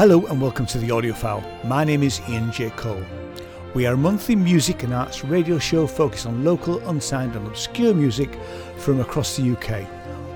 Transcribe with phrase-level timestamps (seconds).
[0.00, 1.62] Hello and welcome to the Audiophile.
[1.66, 2.70] My name is Ian J.
[2.70, 3.04] Cole.
[3.74, 7.92] We are a monthly music and arts radio show focused on local, unsigned, and obscure
[7.92, 8.30] music
[8.78, 9.86] from across the UK.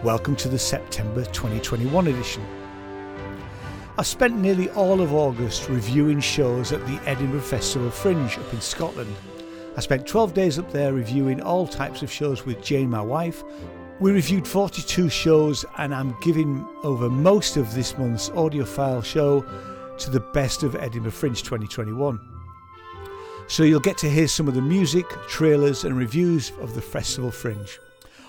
[0.05, 2.45] Welcome to the September 2021 edition.
[3.97, 8.61] I spent nearly all of August reviewing shows at the Edinburgh Festival Fringe up in
[8.61, 9.17] Scotland.
[9.79, 13.43] I spent 12 days up there reviewing all types of shows with Jane, my wife.
[14.01, 19.47] We reviewed 42 shows, and I'm giving over most of this month's audiophile show
[19.99, 22.19] to the best of Edinburgh Fringe 2021.
[23.47, 27.31] So you'll get to hear some of the music, trailers, and reviews of the Festival
[27.31, 27.79] Fringe.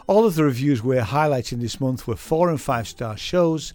[0.05, 3.73] All of the reviews we're highlighting this month were four and five star shows.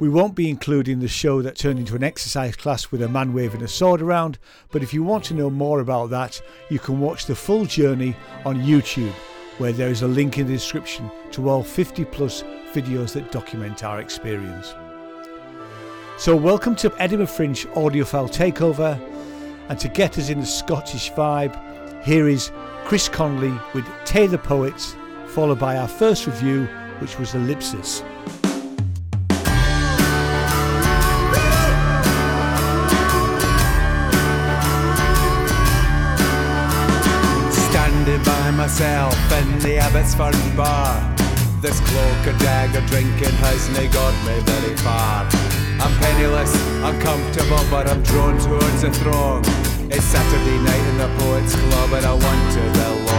[0.00, 3.32] We won't be including the show that turned into an exercise class with a man
[3.32, 4.38] waving a sword around,
[4.72, 8.16] but if you want to know more about that, you can watch the full journey
[8.44, 9.14] on YouTube,
[9.58, 13.84] where there is a link in the description to all 50 plus videos that document
[13.84, 14.74] our experience.
[16.18, 19.00] So, welcome to Edinburgh Fringe Audiophile Takeover,
[19.68, 21.54] and to get us in the Scottish vibe,
[22.04, 22.52] here is
[22.84, 24.94] Chris Connelly with Tae The Poets
[25.34, 26.66] followed by our first review,
[27.00, 28.04] which was Ellipsis.
[38.44, 41.00] By myself in the Abbotsford bar.
[41.62, 45.24] This cloak and dagger drinking has not got me very far.
[45.80, 46.52] I'm penniless,
[46.84, 49.40] uncomfortable, but I'm drawn towards the throng.
[49.90, 53.14] It's Saturday night in the Poets Club and I want to belong.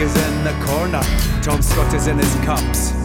[0.00, 1.02] is in the corner,
[1.42, 2.99] Tom Scott is in his cups.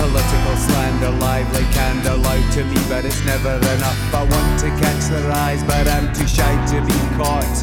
[0.00, 4.14] Political slander, lively candor, loud to me, but it's never enough.
[4.14, 7.56] I want to catch their eyes, but I'm too shy to be caught.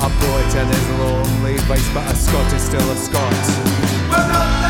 [0.00, 4.65] A poet and his lonely voice, but a Scot is still a Scot.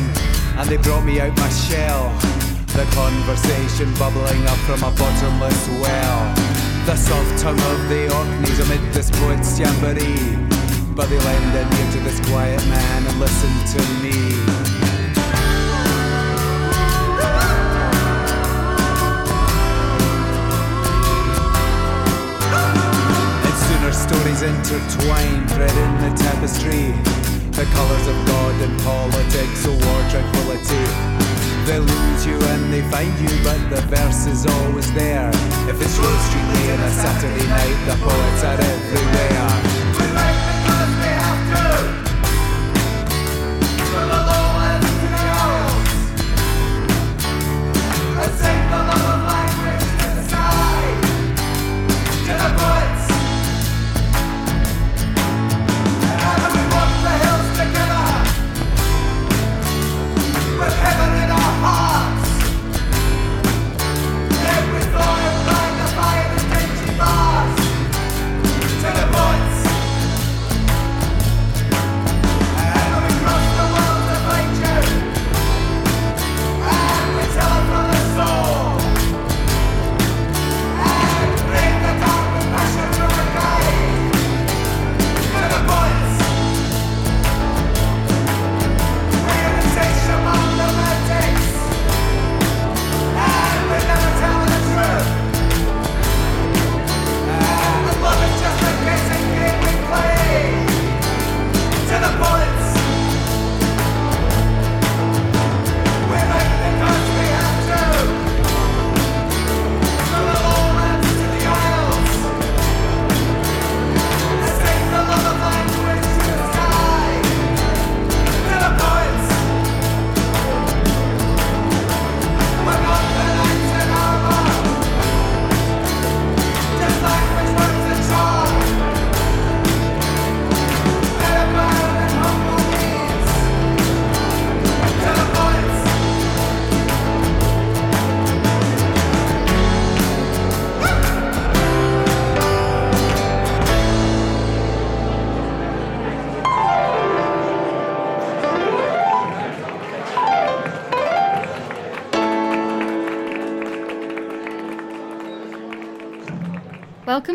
[0.00, 2.08] And they brought me out my shell.
[2.68, 6.34] The conversation bubbling up from a bottomless well.
[6.86, 10.38] The soft tongue of the Orkneys amid this poet's jamboree.
[10.94, 14.72] But they lend an ear to this quiet man and listen to me.
[23.92, 27.21] Stories intertwined, thread in the tapestry.
[27.52, 30.84] The colours of God and politics, or war tranquility.
[31.66, 35.28] They lose you and they find you, but the verse is always there.
[35.68, 39.71] If it's Rose Street Lane on a Saturday night, the poets are everywhere.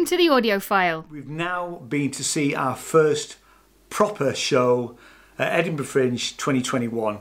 [0.08, 1.10] To the Audiophile.
[1.10, 3.36] We've now been to see our first
[3.90, 4.98] proper show
[5.38, 7.20] at Edinburgh Fringe 2021,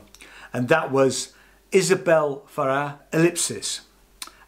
[0.53, 1.33] and that was
[1.73, 3.81] Isabelle Farah Ellipsis.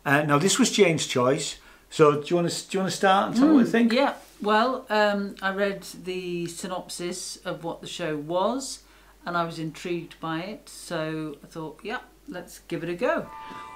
[0.06, 1.57] Uh, now, this was Jane's choice.
[1.89, 3.65] So, do you want to do you want to start and tell me what you
[3.65, 3.91] think?
[3.91, 8.83] Yeah, well, um, I read the synopsis of what the show was
[9.25, 10.69] and I was intrigued by it.
[10.69, 13.30] So I thought, yeah, let's give it a go.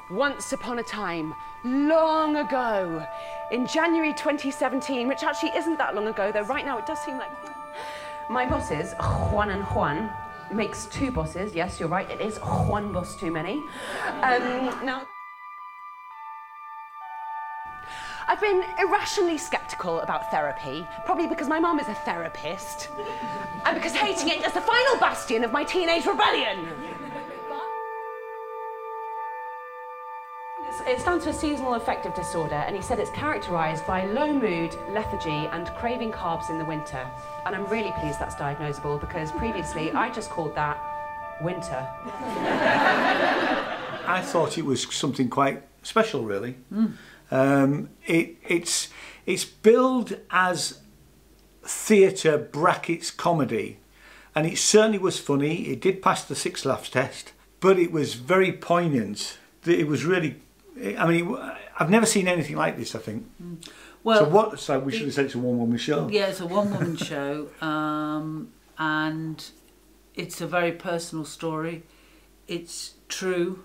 [0.09, 1.33] Once upon a time,
[1.63, 3.07] long ago,
[3.51, 7.17] in January 2017, which actually isn't that long ago, though right now it does seem
[7.17, 7.31] like.
[8.29, 8.93] My bosses,
[9.31, 10.11] Juan and Juan,
[10.51, 11.55] makes two bosses.
[11.55, 13.63] Yes, you're right, it is Juan boss too many.
[14.21, 15.07] Um, now.
[18.27, 22.89] I've been irrationally skeptical about therapy, probably because my mum is a therapist,
[23.65, 26.67] and because hating it is the final bastion of my teenage rebellion.
[31.05, 35.47] Down to a seasonal affective disorder, and he said it's characterised by low mood, lethargy,
[35.51, 37.05] and craving carbs in the winter.
[37.45, 40.77] And I'm really pleased that's diagnosable because previously I just called that
[41.41, 41.87] winter.
[44.07, 46.55] I thought it was something quite special, really.
[47.31, 48.89] Um, it, it's
[49.25, 50.79] it's billed as
[51.63, 53.79] theatre brackets comedy,
[54.33, 55.67] and it certainly was funny.
[55.67, 59.37] It did pass the six laughs test, but it was very poignant.
[59.63, 60.41] That It was really,
[60.97, 61.37] I mean,
[61.79, 62.95] I've never seen anything like this.
[62.95, 63.29] I think.
[64.03, 64.59] Well, so what?
[64.59, 66.09] So we should have said it's a one woman show.
[66.09, 69.43] Yeah, it's a one woman show, um, and
[70.15, 71.83] it's a very personal story.
[72.47, 73.63] It's true.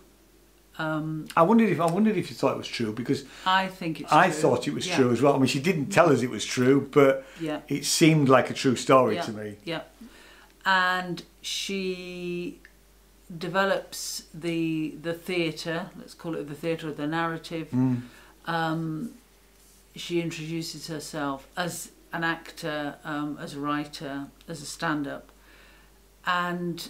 [0.78, 4.00] Um, I wondered if I wondered if you thought it was true because I think
[4.00, 4.34] it's I true.
[4.34, 4.96] thought it was Yeah.
[4.96, 5.34] true as well.
[5.34, 7.62] I mean, she didn't tell us it was true, but Yeah.
[7.66, 9.56] it seemed like a true story yeah, to me.
[9.64, 9.80] Yeah.
[10.64, 12.60] And she
[13.36, 17.68] develops the the theatre, let's call it the theatre of the narrative.
[17.72, 18.02] Mm.
[18.46, 19.10] Um,
[19.94, 25.30] she introduces herself as an actor, um, as a writer, as a stand-up,
[26.26, 26.88] and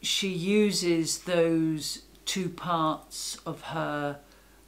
[0.00, 4.18] she uses those two parts of her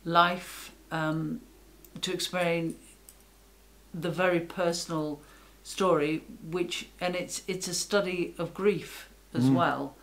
[0.05, 1.41] life um,
[2.01, 2.75] to explain
[3.95, 5.21] the very personal
[5.63, 9.55] story, which and it's it's a study of grief as Mm.
[9.55, 9.95] well,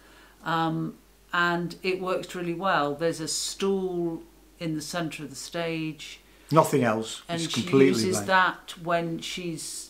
[0.46, 0.96] um,
[1.34, 2.96] and it works really well.
[2.96, 4.24] There's a stool
[4.60, 6.20] in the centre of the stage,
[6.52, 7.24] Nothing else.
[7.28, 8.28] and it's she uses blank.
[8.28, 9.90] that when she's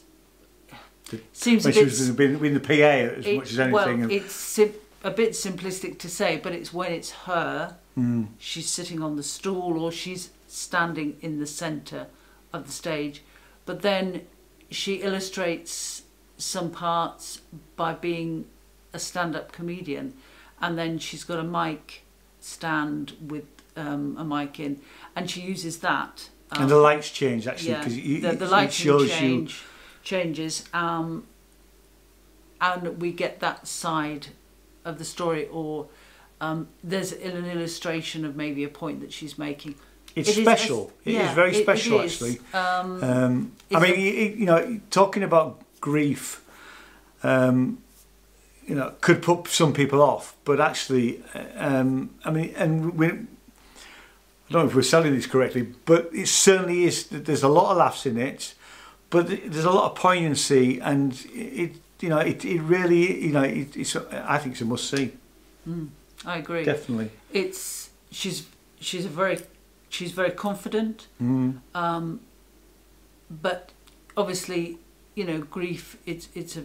[1.11, 2.73] The- seems When a she was in the, in the PA
[3.19, 3.73] as it- much as anything.
[4.01, 4.73] Well, it's sim-
[5.03, 8.27] a bit simplistic to say, but it's when it's her, Mm.
[8.39, 12.07] she's sitting on the stool or she's standing in the centre
[12.51, 13.21] of the stage.
[13.67, 14.25] But then
[14.71, 16.01] she illustrates
[16.37, 17.41] some parts
[17.75, 18.45] by being
[18.91, 20.13] a stand up comedian,
[20.61, 22.03] and then she's got a mic
[22.39, 24.79] stand with um, a mic in,
[25.15, 26.29] and she uses that.
[26.51, 29.63] um, and the lights change actually because it, the, it, the it shows change
[30.03, 31.25] changes um,
[32.61, 34.27] and we get that side
[34.85, 35.87] of the story or
[36.41, 39.75] um, there's an illustration of maybe a point that she's making.
[40.15, 40.93] It's It is- special.
[41.03, 42.13] It is yeah, very it- it special is.
[42.13, 42.39] actually.
[42.53, 46.41] um, Um, I mean, a- you, you know, talking about grief,
[47.23, 47.79] um,
[48.67, 51.21] you know, could put some people off, but actually,
[51.55, 56.27] um, I mean, and we, I don't know if we're selling this correctly, but it
[56.27, 57.07] certainly is.
[57.07, 58.53] There's a lot of laughs in it,
[59.09, 63.43] but there's a lot of poignancy, and it, you know, it, it really, you know,
[63.43, 63.95] it, it's.
[63.95, 65.11] I think it's a must see,
[66.25, 67.09] I agree definitely.
[67.33, 68.45] it's she's
[68.79, 69.39] she's a very
[69.89, 71.59] she's very confident Mm.
[71.73, 72.19] um,
[73.29, 73.71] but
[74.15, 74.77] obviously
[75.15, 76.63] you know grief it's it's a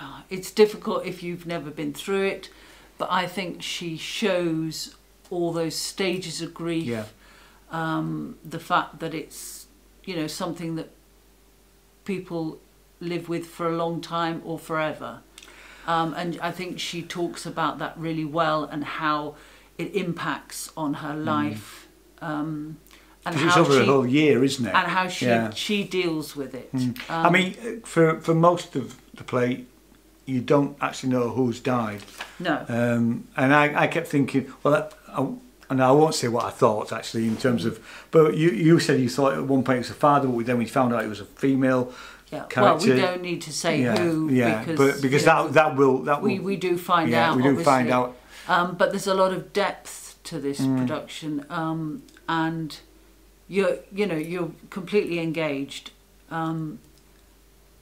[0.00, 2.48] uh, it's difficult if you've never been through it
[2.98, 4.94] but I think she shows
[5.30, 7.04] all those stages of grief Yeah.
[7.70, 9.66] um, the fact that it's
[10.04, 10.90] you know something that
[12.04, 12.58] people
[13.00, 15.20] live with for a long time or forever
[15.86, 19.36] um, and I think she talks about that really well and how
[19.78, 21.88] it impacts on her life
[22.20, 22.76] um,
[23.24, 24.74] and 'Cause it's over she a whole year, isn't it?
[24.74, 25.50] and how she Yeah.
[25.50, 26.70] she deals with it.
[27.08, 29.66] I Um, mean, uh, for for most of the play,
[30.30, 32.02] you don't actually know who's died.
[32.38, 35.26] no, Um, and I, I kept thinking, well, I, I,
[35.70, 37.78] and I won't say what I thought actually in terms of,
[38.10, 40.58] but you, you said you thought at one point it was a father, but then
[40.58, 41.92] we found out it was a female
[42.32, 42.44] yeah.
[42.56, 45.52] Well, we don't need to say yeah, who yeah, because but because you know, that
[45.54, 47.36] that will that will we we do find yeah out.
[47.36, 48.08] we do find out
[48.46, 50.78] Um, but there's a lot of depth to this Mm.
[50.78, 52.78] production, um, and
[53.48, 55.90] you're you know you're completely engaged,
[56.30, 56.78] um,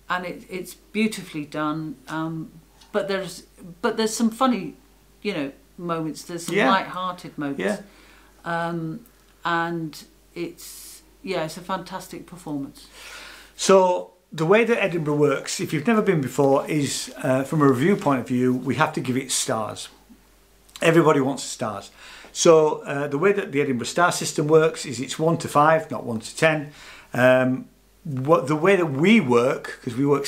[0.08, 1.96] and it, it's beautifully done.
[2.08, 2.50] Um,
[2.92, 3.42] but there's
[3.82, 4.74] but there's some funny,
[5.22, 6.22] you know, moments.
[6.22, 6.70] There's some Yeah.
[6.70, 7.80] light-hearted moments, yeah
[8.44, 9.00] um,
[9.44, 12.86] and it's yeah, it's a fantastic performance.
[13.56, 17.68] So the way that Edinburgh works, if you've never been before, is uh, from a
[17.68, 19.88] review point of view, we have to give it stars.
[20.80, 21.90] Everybody wants stars.
[22.32, 25.90] So uh, the way that the Edinburgh star system works is it's one to five,
[25.90, 26.72] not one to ten.
[27.12, 27.68] Um,
[28.08, 30.26] what the way that we work, because we work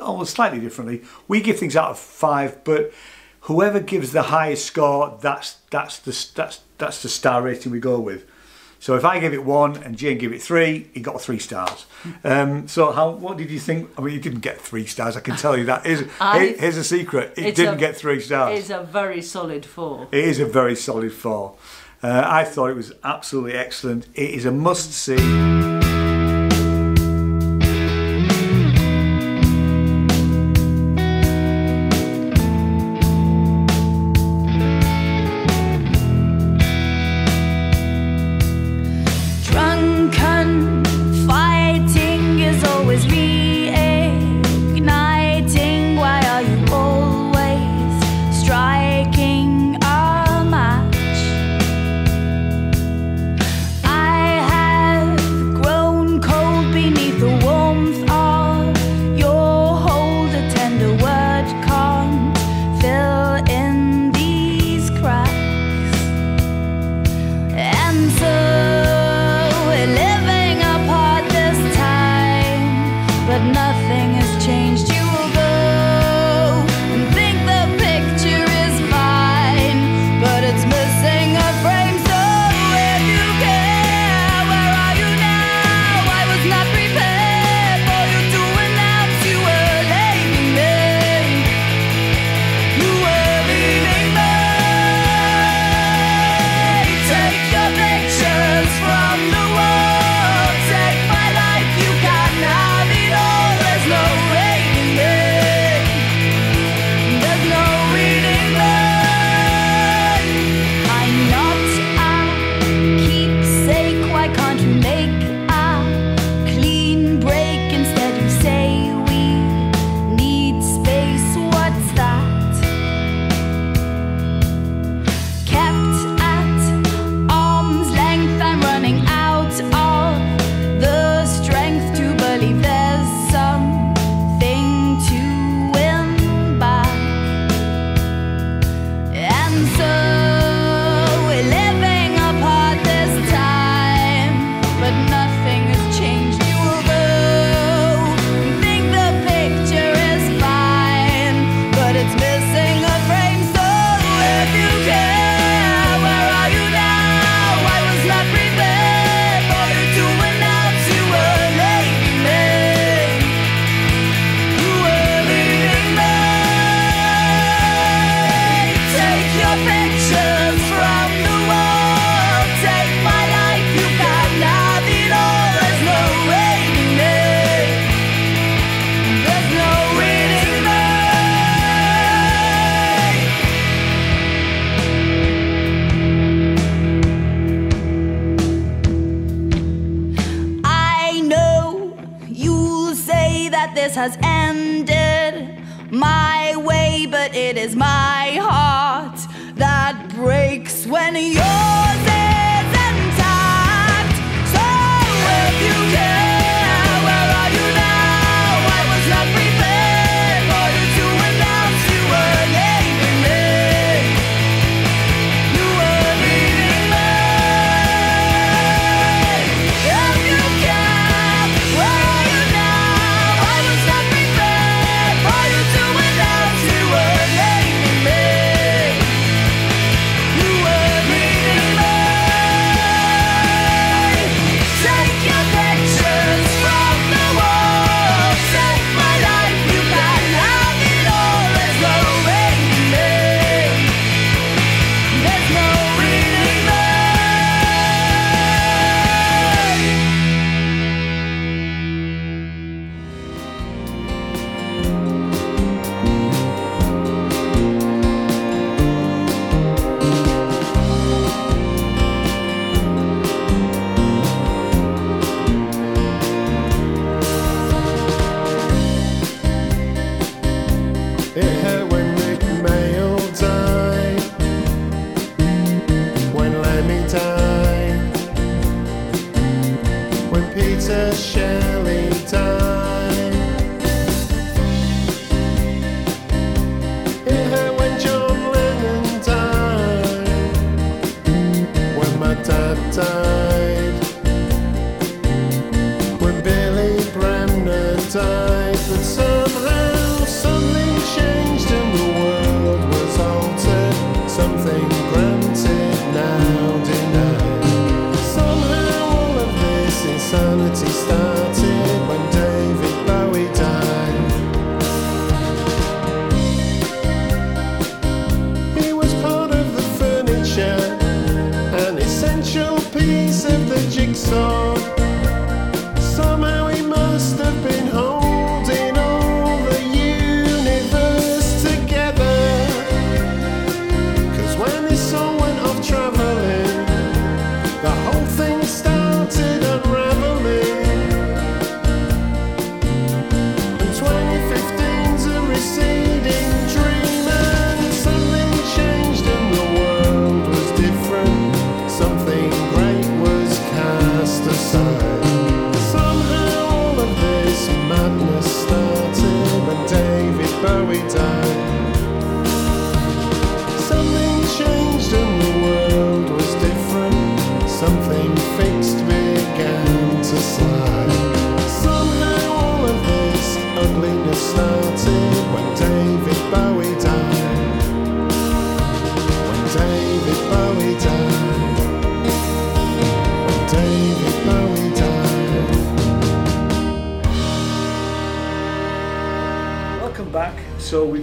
[0.00, 2.92] almost slightly differently, we give things out of five, but
[3.42, 8.00] whoever gives the highest score, that's that's the that's that's the star rating we go
[8.00, 8.24] with.
[8.80, 11.84] So if I give it one and Jane gave it three, he got three stars.
[12.24, 13.10] Um, so how?
[13.10, 13.90] What did you think?
[13.98, 15.16] I mean, you didn't get three stars.
[15.18, 15.84] I can tell you that.
[15.84, 17.34] Here's, I- here's a secret.
[17.36, 18.58] It didn't a- get three stars.
[18.58, 20.08] It's a very solid four.
[20.10, 21.56] It is a very solid four.
[22.02, 24.06] Uh, I thought it was absolutely excellent.
[24.14, 25.69] It is a must see.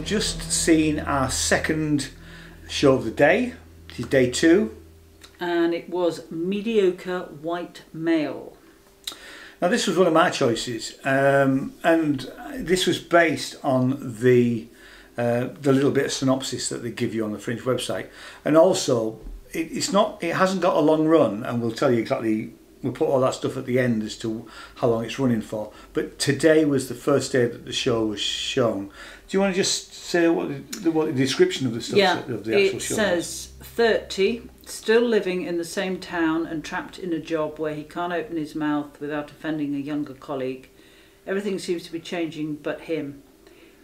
[0.07, 2.07] Just seen our second
[2.69, 3.53] show of the day.
[3.89, 4.73] This is day two.
[5.37, 8.55] And it was mediocre white male.
[9.61, 14.67] Now this was one of my choices, um, and this was based on the
[15.17, 18.07] uh, the little bit of synopsis that they give you on the Fringe website,
[18.45, 19.19] and also
[19.51, 22.53] it, it's not it hasn't got a long run, and we'll tell you exactly.
[22.83, 25.73] We'll put all that stuff at the end as to how long it's running for.
[25.93, 28.91] But today was the first day that the show was shown.
[29.27, 32.19] Do you want to just say what the, what the description of the stuff yeah,
[32.19, 32.95] of the actual it show?
[32.95, 37.83] says 30, still living in the same town and trapped in a job where he
[37.83, 40.69] can't open his mouth without offending a younger colleague.
[41.25, 43.21] Everything seems to be changing but him.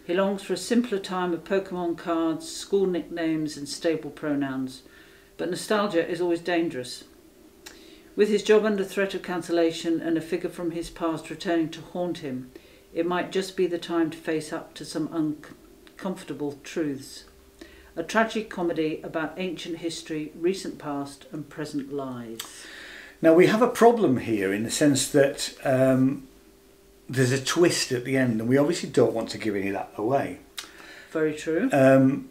[0.06, 4.82] He longs for a simpler time of Pokemon cards, school nicknames, and stable pronouns.
[5.36, 7.04] But nostalgia is always dangerous.
[8.16, 11.82] With his job under threat of cancellation and a figure from his past returning to
[11.82, 12.50] haunt him,
[12.94, 15.08] it might just be the time to face up to some
[16.04, 17.24] uncomfortable truths.
[17.96, 22.40] A tragic comedy about ancient history, recent past, and present lies.
[23.22, 26.28] Now we have a problem here in the sense that um,
[27.08, 29.74] there's a twist at the end, and we obviously don't want to give any of
[29.74, 30.40] that away.
[31.10, 31.70] Very true.
[31.72, 32.28] Um,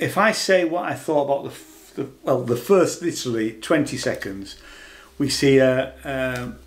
[0.00, 3.98] if I say what I thought about the, f- the well, the first literally 20
[3.98, 4.56] seconds,
[5.18, 6.58] we see a um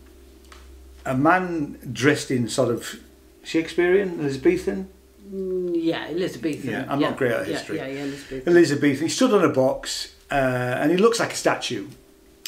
[1.04, 3.00] a man dressed in sort of
[3.44, 4.88] Shakespearean, Elizabethan.
[5.32, 6.70] Mm, yeah, Elizabethan.
[6.70, 7.78] Yeah, I'm not great at history.
[7.78, 8.54] Yeah, yeah, Elizabethan.
[8.54, 9.04] Elizabethan.
[9.04, 11.88] He stood on a box, uh, and he looks like a statue.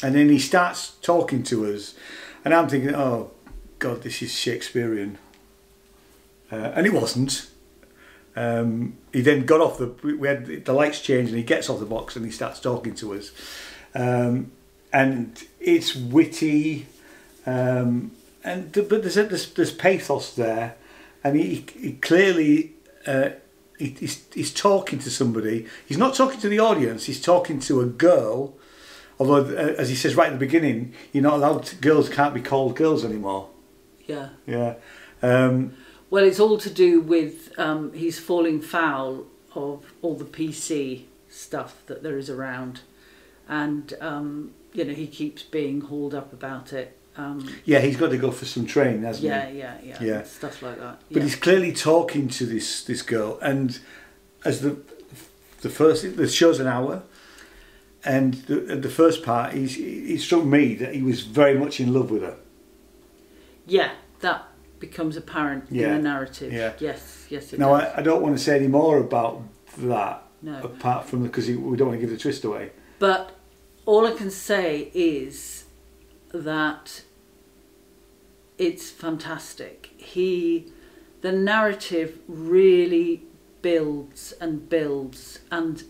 [0.02, 1.94] And then he starts talking to us,
[2.44, 3.30] and I'm thinking, oh
[3.78, 5.18] God, this is Shakespearean.
[6.52, 7.48] Uh, and it wasn't.
[8.36, 9.86] Um, he then got off the.
[10.02, 12.94] We had the lights changed, and he gets off the box and he starts talking
[12.96, 13.30] to us.
[13.94, 14.52] Um,
[14.92, 16.86] and it's witty,
[17.46, 20.76] um, and but there's, a, there's there's pathos there,
[21.22, 22.73] and he, he clearly
[23.06, 23.30] uh,
[23.78, 25.66] he, he's, he's talking to somebody.
[25.86, 27.06] He's not talking to the audience.
[27.06, 28.54] He's talking to a girl.
[29.18, 31.64] Although, uh, as he says right at the beginning, you're not allowed.
[31.64, 33.48] To, girls can't be called girls anymore.
[34.06, 34.30] Yeah.
[34.46, 34.74] Yeah.
[35.22, 35.76] Um,
[36.10, 41.82] Well, it's all to do with um, he's falling foul of all the PC stuff
[41.86, 42.80] that there is around,
[43.48, 46.96] and um, you know he keeps being hauled up about it.
[47.16, 49.58] Um, yeah, he's got to go for some training, hasn't yeah, he?
[49.58, 50.22] yeah, yeah, Yeah.
[50.24, 50.98] stuff like that.
[51.10, 51.22] But yeah.
[51.22, 53.78] he's clearly talking to this this girl, and
[54.44, 54.76] as the
[55.60, 57.02] the first the show's an hour,
[58.04, 61.94] and the the first part, he's he struck me that he was very much in
[61.94, 62.36] love with her.
[63.66, 64.44] yeah, that
[64.80, 66.52] becomes apparent Yeah, in the narrative.
[66.52, 66.72] yeah.
[66.78, 67.92] Yes, yes, it Now, does.
[67.94, 69.42] I, I don't want to say any more about
[69.78, 70.60] that, No.
[70.62, 72.72] apart from because we don't want to give the twist away.
[72.98, 73.34] But
[73.86, 75.63] all I can say is
[76.34, 77.02] that
[78.58, 79.90] it's fantastic.
[79.96, 80.72] He,
[81.22, 83.22] the narrative really
[83.62, 85.82] builds and builds and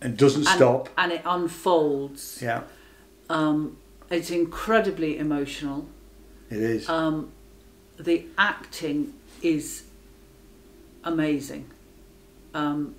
[0.00, 0.88] And doesn't and, stop.
[0.98, 2.40] and it unfolds.
[2.42, 2.62] Yeah,
[3.28, 3.76] Um,
[4.10, 5.86] it's incredibly emotional.
[6.50, 6.88] it is.
[6.88, 7.30] Um,
[7.98, 9.84] the acting is
[11.04, 11.70] amazing.
[12.54, 12.94] Um,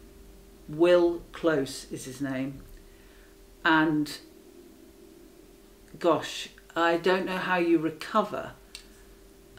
[0.70, 2.62] Will Close is his name,
[3.66, 4.18] and
[6.00, 8.52] gosh, I don't know how you recover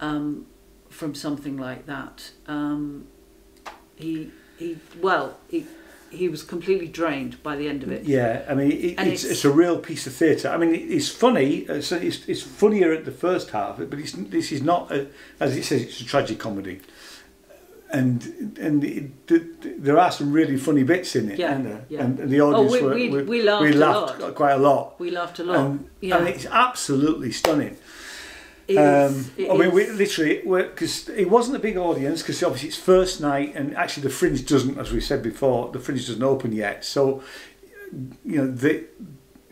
[0.00, 0.46] um,
[0.88, 2.30] from something like that.
[2.46, 3.06] Um,
[3.96, 5.66] he he well he
[6.10, 8.04] he was completely drained by the end of it.
[8.04, 10.48] Yeah, I mean, it, it's, it's- it's a real piece of theatre.
[10.50, 11.60] I mean, it's funny.
[11.68, 15.06] It's, it's, it's funnier at the first half, but it's, this is not, a,
[15.40, 16.82] as it says, it's a tragic comedy.
[17.92, 19.42] And and it, th-
[19.78, 21.84] there are some really funny bits in it, Yeah, there?
[21.90, 22.04] yeah.
[22.04, 24.34] And, and the audience we- were, we- were- we laughed we a laughed lot.
[24.34, 24.98] quite a lot.
[24.98, 25.56] We laughed a lot.
[25.58, 27.76] And, yeah, and it's absolutely stunning.
[28.66, 32.42] It Um, is- it I mean, we literally, because it wasn't a big audience, because
[32.42, 36.06] obviously it's first night, and actually the Fringe doesn't, as we said before, the Fringe
[36.06, 36.86] doesn't open yet.
[36.86, 37.22] So,
[38.24, 38.84] you know, the,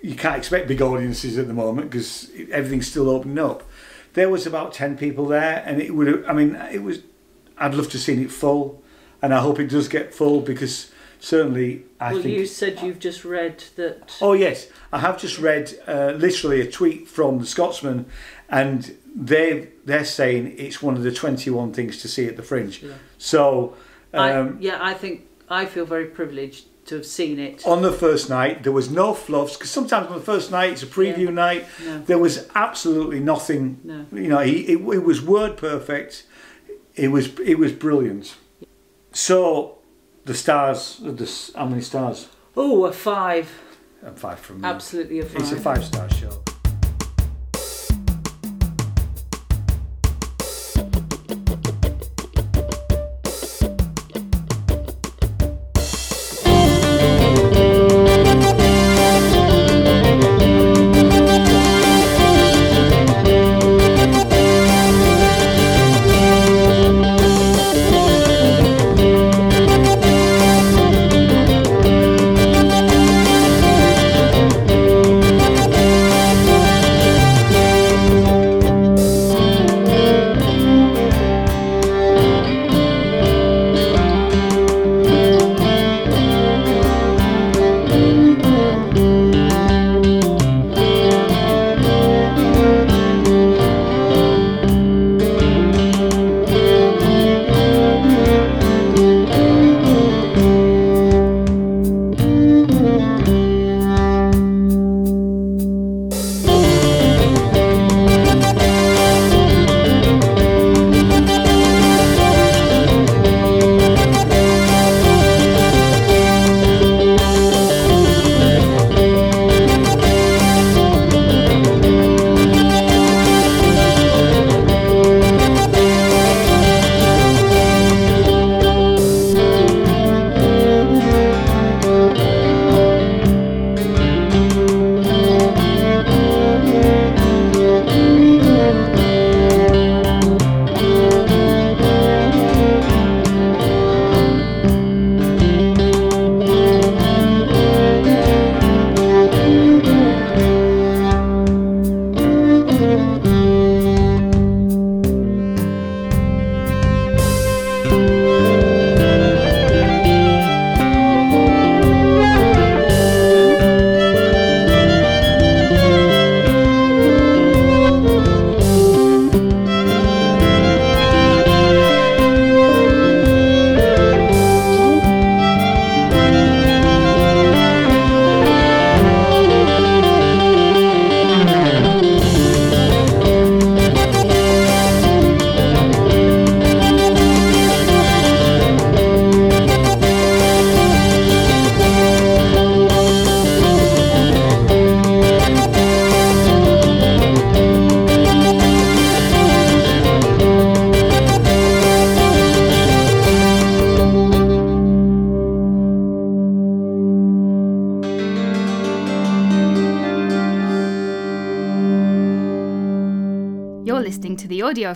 [0.00, 3.64] you can't expect big audiences at the moment because everything's still opening up.
[4.14, 6.24] There was about ten people there, and it would.
[6.24, 7.00] I mean, it was.
[7.60, 8.82] I'd love to have seen it full,
[9.22, 12.36] and I hope it does get full because certainly I well, think.
[12.38, 14.16] you said you've just read that.
[14.20, 18.06] Oh yes, I have just read uh, literally a tweet from the Scotsman,
[18.48, 22.42] and they they're saying it's one of the twenty one things to see at the
[22.42, 22.82] Fringe.
[22.82, 22.94] Yeah.
[23.18, 23.76] So
[24.14, 27.64] I, um, yeah, I think I feel very privileged to have seen it.
[27.66, 30.82] on the first night there was no fluffs because sometimes on the first night it's
[30.82, 31.30] a preview Yeah.
[31.30, 31.66] night.
[31.84, 31.98] No.
[32.00, 33.78] There was absolutely nothing.
[33.84, 34.06] No.
[34.10, 36.24] You know, he, it, it was word perfect.
[37.00, 38.36] It was it was brilliant.
[39.12, 39.78] So
[40.26, 42.28] the stars, the how many stars?
[42.54, 43.50] Oh, a five.
[44.02, 44.68] A five from me.
[44.68, 45.40] Absolutely a five.
[45.40, 46.42] It's a five star show.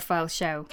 [0.05, 0.65] Audiophile Show.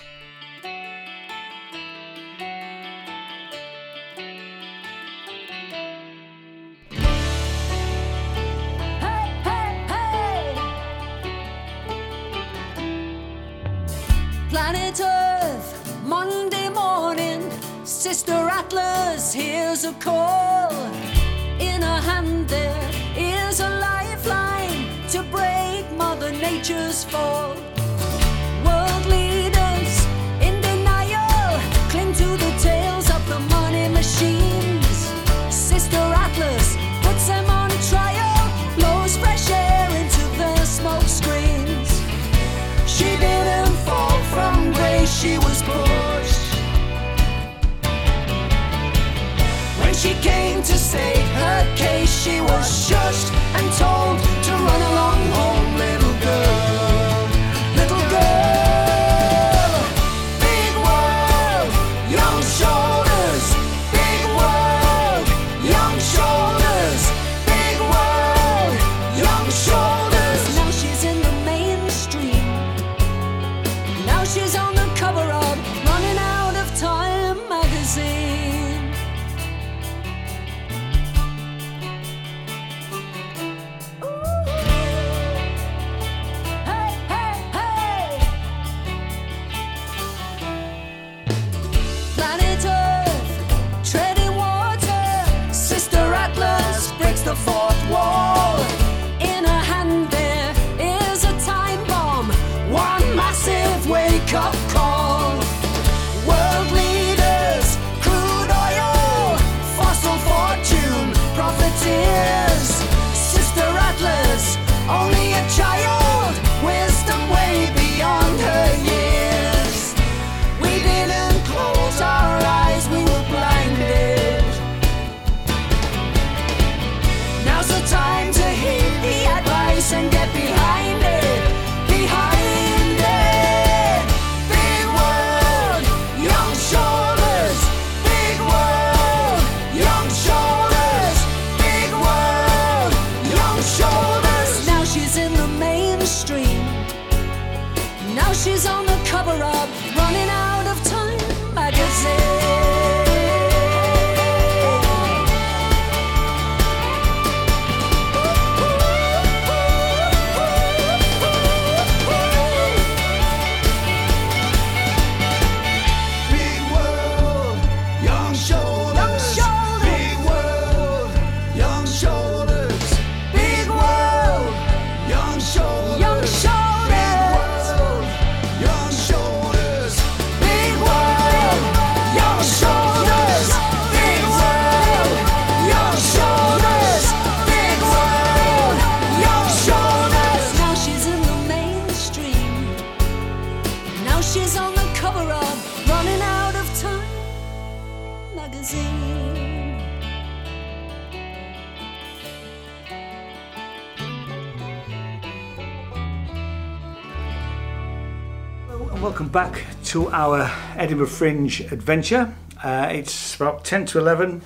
[209.33, 212.35] Back to our Edinburgh Fringe adventure.
[212.62, 214.42] Uh, it's about 10 to 11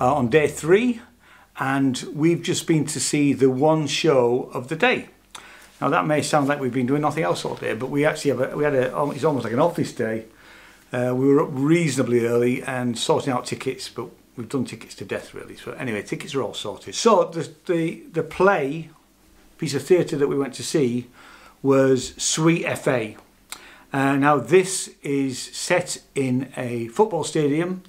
[0.00, 1.02] uh, on day three,
[1.58, 5.08] and we've just been to see the one show of the day.
[5.78, 8.30] Now that may sound like we've been doing nothing else all day, but we actually
[8.30, 10.24] have a, we had a it's almost like an office day.
[10.90, 15.04] Uh, we were up reasonably early and sorting out tickets, but we've done tickets to
[15.04, 15.56] death really.
[15.56, 16.94] So anyway, tickets are all sorted.
[16.94, 18.88] So the the, the play
[19.58, 21.08] piece of theatre that we went to see
[21.62, 23.16] was Sweet FA.
[23.94, 27.80] Uh, now this is set in a football stadium,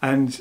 [0.00, 0.40] and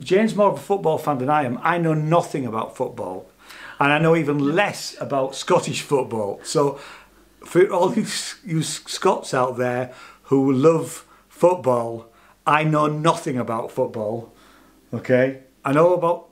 [0.00, 1.60] Jane's more of a football fan than I am.
[1.62, 3.30] I know nothing about football,
[3.78, 6.40] and I know even less about Scottish football.
[6.42, 6.80] So,
[7.44, 8.04] for all you,
[8.44, 9.94] you Scots out there
[10.24, 12.10] who love football,
[12.44, 14.32] I know nothing about football.
[14.92, 16.30] Okay, I know about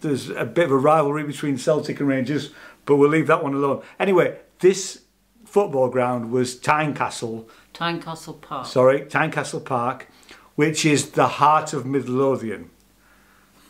[0.00, 2.52] there's a bit of a rivalry between Celtic and Rangers,
[2.86, 3.82] but we'll leave that one alone.
[4.00, 5.02] Anyway, this
[5.48, 8.66] football ground was Tynecastle Tynecastle Park.
[8.66, 10.08] sorry, Tynecastle Park,
[10.56, 12.70] which is the heart of Midlothian.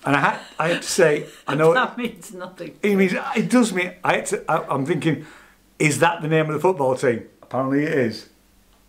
[0.04, 2.76] And I had, I had to say, I know that means nothing.
[2.82, 3.92] it means it does mean.
[4.02, 5.26] I had to, I, I'm thinking,
[5.78, 7.28] is that the name of the football team?
[7.42, 8.28] Apparently it is,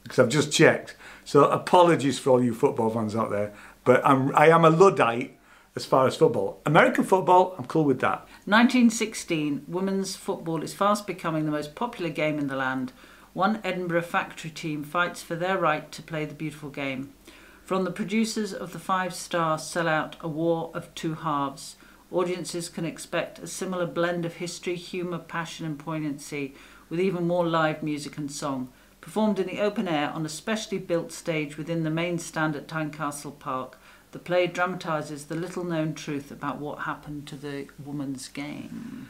[0.04, 0.95] because I've just checked.
[1.25, 5.38] So apologies for all you football fans out there, but I'm I am a luddite
[5.75, 6.60] as far as football.
[6.65, 8.28] American football, I'm cool with that.
[8.49, 12.91] 1916, women's football is fast becoming the most popular game in the land,
[13.33, 17.13] one Edinburgh factory team fights for their right to play the beautiful game.
[17.63, 21.75] From the producers of the five star sellout A War of Two Halves,
[22.12, 26.55] audiences can expect a similar blend of history, humour, passion, and poignancy,
[26.89, 28.69] with even more live music and song.
[28.99, 32.67] Performed in the open air on a specially built stage within the main stand at
[32.67, 33.78] Tynecastle Park,
[34.12, 39.10] the play dramatises the little known truth about what happened to the woman's game.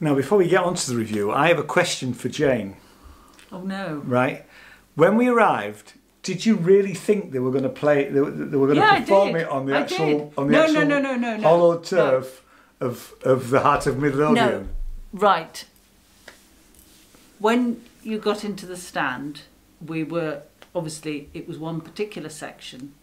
[0.00, 2.76] Now, before we get on to the review, I have a question for Jane.
[3.52, 4.02] Oh no.
[4.04, 4.44] Right,
[4.94, 8.08] when we arrived, did you really think they were going to play?
[8.08, 10.32] They were, they were going Yeah, to perform it on the I actual did.
[10.38, 11.42] on the No, no, actual no, no, no, no.
[11.42, 11.80] hollow No.
[11.80, 12.42] turf
[12.80, 14.34] of of the heart of Midlothian?
[14.36, 14.68] No.
[15.12, 15.64] Right.
[17.38, 19.42] When you got into the stand,
[19.84, 20.42] we were
[20.74, 22.94] obviously it was one particular section,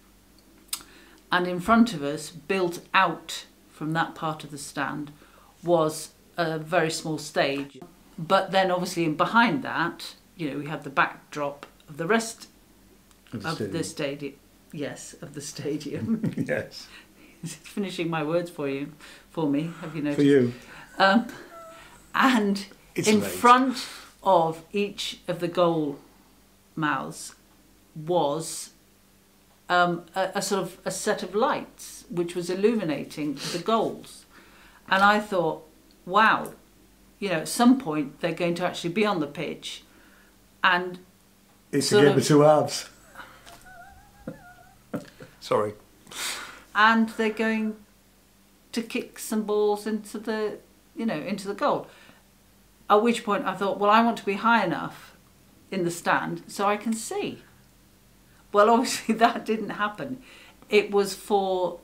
[1.31, 5.11] and in front of us, built out from that part of the stand,
[5.63, 7.79] was a very small stage.
[8.17, 12.47] But then, obviously, in behind that, you know, we had the backdrop of the rest
[13.33, 13.77] Of the of stadium.
[13.77, 14.33] the stadium.
[14.73, 16.33] Yes, of the stadium.
[16.47, 16.87] yes,
[17.43, 18.91] Finishing my words for you,
[19.31, 19.71] for me.
[19.81, 20.17] Have you noticed?
[20.19, 20.53] for you.
[20.99, 21.27] Um,
[22.13, 22.65] and
[22.95, 23.31] It's in late.
[23.31, 23.87] front
[24.23, 25.97] of each of the goal
[26.75, 27.33] mouths
[27.95, 28.71] was
[29.71, 34.25] um, a, a sort of a set of lights which was illuminating the goals.
[34.89, 35.63] And I thought,
[36.05, 36.53] wow,
[37.19, 39.83] you know, at some point they're going to actually be on the pitch
[40.63, 40.99] and
[41.71, 42.89] It's a game of- of two halves.
[45.39, 45.73] Sorry.
[46.75, 47.75] and they're going
[48.71, 50.57] to kick some balls into the
[50.95, 51.87] you know into the goal
[52.89, 55.15] at which point i thought well i want to be high enough
[55.71, 57.39] in the stand so i can see
[58.53, 60.21] well obviously that didn't happen
[60.69, 61.79] it was for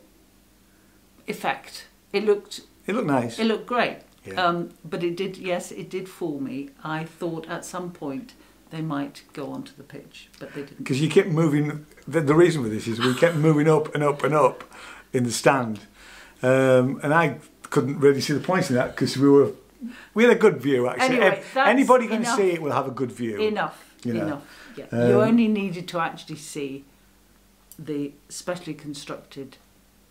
[1.28, 3.40] effect it looked It looked nice.
[3.40, 4.44] it looked great Yeah.
[4.46, 8.34] um, but it did yes it did fool me i thought at some point
[8.70, 11.86] they might go onto the pitch but they didn't because you kept moving.
[12.08, 14.64] The, the reason for this is we kept moving up and up and up
[15.14, 15.80] in the stand,
[16.44, 19.52] um, and I couldn't really see the point in that because we were
[20.14, 21.22] we had a good view actually.
[21.22, 23.38] Anyway, Anybody can see it will have a good view.
[23.40, 23.78] Enough.
[24.04, 24.22] you know.
[24.28, 24.44] Enough.
[24.78, 24.86] Yeah.
[24.92, 26.86] Um, you only needed to actually see
[27.80, 29.58] the specially constructed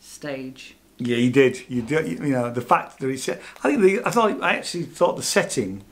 [0.01, 0.77] stage.
[0.99, 1.69] Yeah, you did.
[1.69, 2.09] You did.
[2.09, 3.41] You know the fact that he said.
[3.63, 5.83] I think the, I thought I actually thought the setting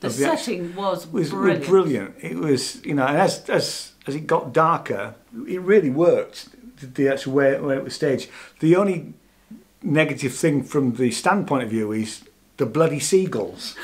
[0.00, 1.60] The the act- setting was, was brilliant.
[1.60, 2.14] was brilliant.
[2.20, 5.14] It was you know and as as as it got darker,
[5.48, 6.48] it really worked.
[6.80, 8.28] The, the actual way, way it was staged.
[8.60, 9.14] The only
[9.82, 12.22] negative thing from the standpoint of view is
[12.56, 13.76] the bloody seagulls.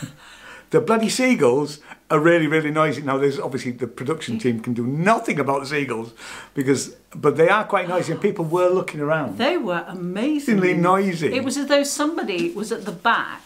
[0.70, 3.02] the bloody seagulls are really really noisy.
[3.02, 4.40] Now there's obviously the production mm.
[4.40, 6.12] team can do nothing about the seagulls
[6.54, 9.38] because but they are quite noisy and people were looking around.
[9.38, 11.34] They were amazingly Amazingly noisy.
[11.34, 13.42] It was as though somebody was at the back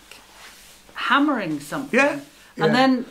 [0.94, 1.98] hammering something.
[1.98, 2.20] Yeah,
[2.56, 2.64] yeah.
[2.64, 3.06] And then,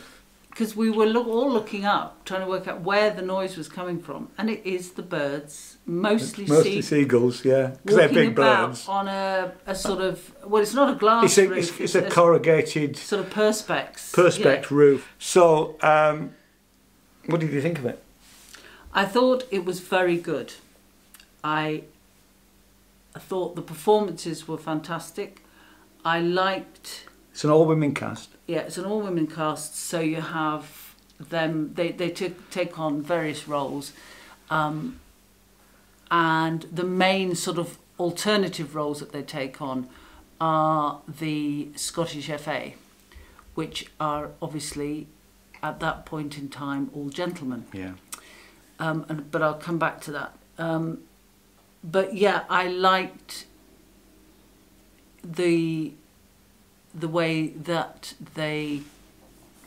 [0.50, 4.00] because we were all looking up, trying to work out where the noise was coming
[4.00, 8.86] from, and it is the birds, mostly, Mostly sea, seagulls, yeah, because they're big birds.
[8.88, 11.80] on a, a sort of well, it's not a glass It's a, roof.
[11.80, 14.12] it's, it's a corrugated sort of perspex.
[14.12, 14.66] perspex Yeah.
[14.70, 15.08] roof.
[15.18, 16.34] So, um,
[17.26, 18.02] what did you think of it?
[18.94, 20.52] I thought it was very good.
[21.42, 21.84] I,
[23.14, 25.42] I thought the performances were fantastic.
[26.04, 28.30] I liked, It's an all-women cast.
[28.46, 31.72] yeah, it's an all-women cast, so you have them.
[31.74, 33.92] They they took take on various roles,
[34.50, 34.98] um,
[36.12, 39.88] and the main sort of alternative roles that they take on
[40.38, 42.72] are the Scottish FA,
[43.54, 45.06] which are obviously
[45.62, 47.64] at that point in time all gentlemen.
[47.72, 47.92] Yeah.
[48.78, 50.36] um, and, but I'll come back to that.
[50.58, 50.98] Um,
[51.82, 53.46] but yeah, I liked
[55.24, 55.94] the
[56.94, 58.82] the way that they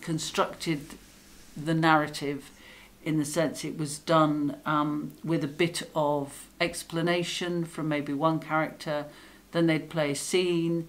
[0.01, 0.93] constructed
[1.58, 2.51] the narrative
[3.06, 8.39] in the sense it was done um, with a bit of explanation from maybe one
[8.39, 9.06] character
[9.51, 10.88] then they'd play a scene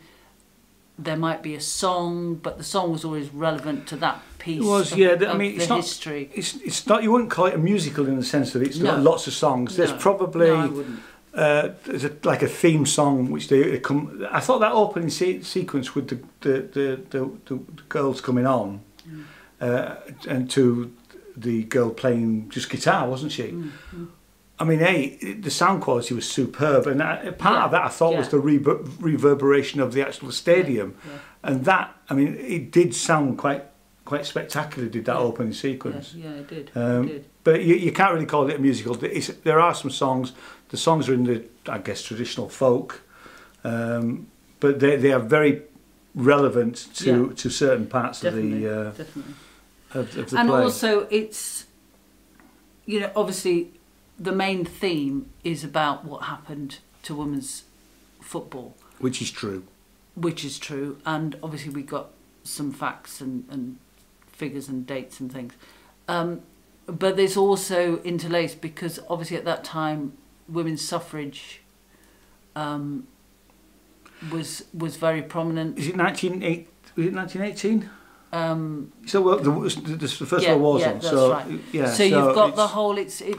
[0.98, 4.66] there might be a song but the song was always relevant to that piece It
[4.66, 5.16] was, of, yeah.
[5.28, 5.76] I mean, it's not.
[5.82, 7.02] history It's it's not.
[7.02, 9.76] You wouldn't call it a musical in the sense that it's got lots of songs.
[9.76, 9.98] There's No.
[9.98, 10.84] probably no,
[11.34, 14.26] uh, there's a, like a theme song which they, they come.
[14.30, 17.56] I thought that opening se- sequence with the the, the, the, the
[17.90, 19.24] girls coming on, Mm.
[19.60, 19.94] uh,
[20.32, 20.62] and to
[21.36, 23.44] the girl playing just guitar, wasn't she?
[23.52, 24.08] Mm,
[24.58, 27.88] I mean, hey, the sound quality was superb, and I, part Yeah, of that I
[27.88, 31.18] thought was the rever- reverberation of the actual stadium, yeah.
[31.42, 33.64] and that I mean, it did sound quite
[34.06, 34.88] quite spectacular.
[34.88, 35.18] Did that Yeah.
[35.28, 36.14] opening Yeah, sequence?
[36.14, 36.70] yeah, it did.
[36.74, 37.24] Um, it did.
[37.44, 38.96] But you, you can't really call it a musical.
[39.04, 40.32] It's, there are some songs.
[40.70, 43.02] The songs are in the, I guess, traditional folk,
[43.64, 44.28] um,
[44.60, 45.62] but they they are very
[46.14, 47.34] relevant to, Yeah.
[47.34, 49.34] to certain parts Definitely, of the uh, definitely.
[49.96, 50.62] Of, of the and play.
[50.62, 51.66] also it's
[52.84, 53.72] you know obviously
[54.18, 57.64] the main theme is about what happened to women's
[58.20, 59.64] football which is true.
[60.14, 62.08] which is true and obviously we got
[62.44, 63.76] some facts and, and
[64.32, 65.54] figures and dates and things
[66.08, 66.42] um,
[66.86, 70.12] but there's also interlaced because obviously at that time
[70.48, 71.62] women's suffrage
[72.54, 73.06] um,
[74.30, 76.40] was was very prominent Is it 19,
[76.96, 77.90] was it 1918?
[78.32, 80.94] Um, So well, the, the, the first Yeah, World War's yeah, on.
[80.94, 81.60] that's so right.
[81.72, 81.92] yeah.
[81.92, 83.38] so, you've got the whole it's it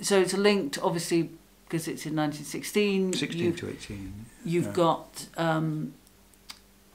[0.00, 1.30] so it's linked obviously
[1.64, 4.26] because it's in 1916 16 you've, to 18.
[4.44, 4.72] you've yeah.
[4.72, 5.94] got um,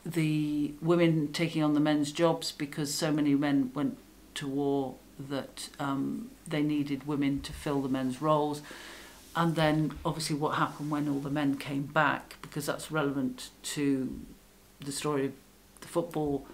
[0.05, 3.97] the women taking on the men's jobs because so many men went
[4.35, 8.61] to war that um, they needed women to fill the men's roles
[9.35, 14.19] and then obviously what happened when all the men came back because that's relevant to
[14.79, 15.33] the story of
[15.81, 16.45] the football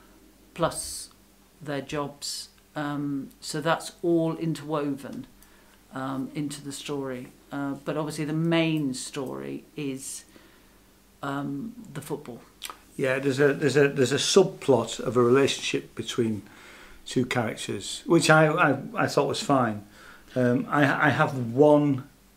[0.59, 1.09] plus
[1.61, 5.25] their jobs um, so that's all interwoven
[5.93, 10.25] um, into the story uh, but obviously the main story is
[11.23, 12.39] um, the football
[13.05, 16.41] Yeah, there's a there's a there's a subplot of a relationship between
[17.05, 18.69] two characters, which I I,
[19.03, 19.77] I thought was fine.
[20.35, 21.31] Um, I I have
[21.69, 21.89] one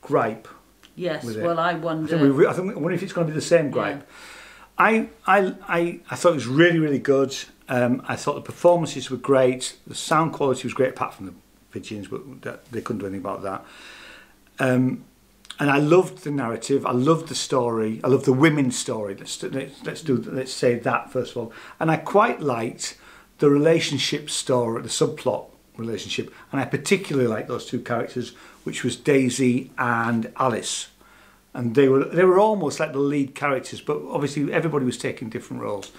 [0.09, 0.47] gripe.
[0.95, 3.33] yes well I I wonder think we I think I wonder if it's going to
[3.33, 4.03] be the same gripe.
[4.79, 4.93] I,
[5.37, 5.39] I
[5.79, 5.81] I
[6.13, 7.33] I thought it was really really good.
[7.69, 9.77] Um, I thought the performances were great.
[9.87, 11.35] The sound quality was great, apart from the
[11.71, 13.65] pigeons, but that, they couldn't do anything about that.
[14.59, 15.05] Um,
[15.59, 16.85] and I loved the narrative.
[16.87, 18.01] I loved the story.
[18.03, 19.15] I loved the women's story.
[19.15, 21.53] Let's let's, let's do let's say that first of all.
[21.79, 22.99] And I quite liked
[23.39, 25.47] the relationship story, the subplot
[25.77, 28.31] relationship, and I particularly liked those two characters,
[28.65, 30.89] which was Daisy and Alice.
[31.55, 35.29] And they were they were almost like the lead characters, but obviously everybody was taking
[35.29, 35.93] different roles.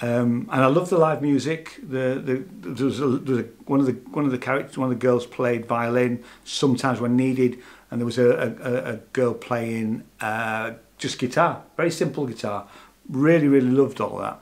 [0.00, 1.80] Um, and I love the live music.
[1.80, 4.76] The, the there was, a, there was a, one of the one of the characters,
[4.76, 7.58] one of the girls played violin sometimes when needed,
[7.90, 12.66] and there was a, a, a girl playing uh, just guitar, very simple guitar.
[13.08, 14.40] Really, really loved all that.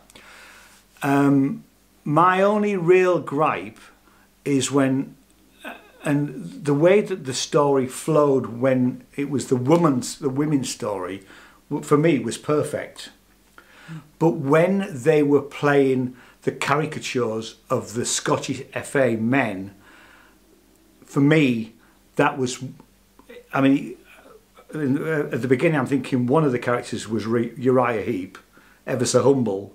[1.03, 1.65] Um,
[2.05, 3.81] my only real gripe
[4.45, 5.17] is when,
[5.65, 5.75] uh,
[6.05, 11.23] and the way that the story flowed when it was the woman's, the women's story,
[11.83, 13.11] for me was perfect.
[14.19, 19.75] But when they were playing the caricatures of the Scottish FA men,
[21.05, 21.75] for me,
[22.17, 22.63] that was,
[23.53, 23.97] I mean,
[24.75, 28.39] uh, at the beginning, I'm thinking one of the characters was Re- Uriah Heep,
[28.87, 29.75] ever so humble,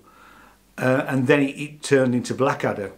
[0.78, 2.91] uh, and then it, it turned into Blackadder,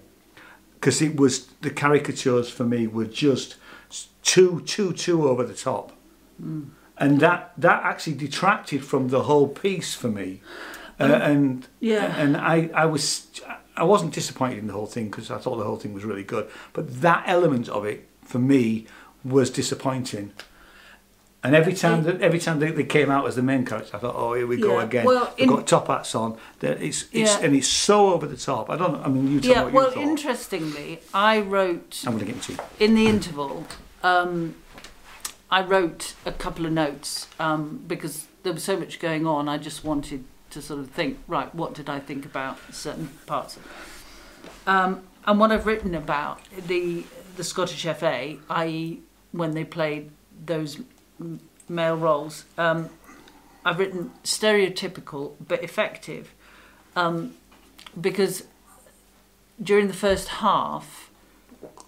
[0.76, 3.55] because it was the caricatures for me were just
[4.24, 5.91] too, too, too over the top,
[6.97, 10.41] and that that actually detracted from the whole piece for me,
[10.99, 12.15] uh, and Yeah.
[12.17, 13.27] and I I was
[13.77, 16.23] I wasn't disappointed in the whole thing because I thought the whole thing was really
[16.23, 18.85] good, but that element of it for me
[19.23, 20.31] was disappointing.
[21.41, 23.99] And every time that every time they, they came out as the main character, I
[24.01, 25.05] thought, oh, here we go again.
[25.05, 26.37] well, They've in- got top hats on.
[26.61, 27.39] It's, it's Yeah.
[27.45, 28.69] and it's so over the top.
[28.69, 28.95] I don't.
[29.05, 30.03] I mean, you tell yeah me what you well thought.
[30.03, 32.61] interestingly I wrote I'm going to get into.
[32.81, 33.65] in the interval,
[34.03, 34.55] um,
[35.49, 39.47] I wrote a couple of notes um, because there was so much going on.
[39.47, 43.57] I just wanted to sort of think, right, what did I think about certain parts?
[43.57, 43.67] Of
[44.67, 47.03] um, and what I've written about the
[47.35, 50.11] the Scottish FA, i.e., when they played
[50.45, 50.81] those
[51.67, 52.89] male roles, um,
[53.63, 56.33] I've written stereotypical but effective,
[56.95, 57.35] um,
[57.99, 58.43] because
[59.61, 61.09] during the first half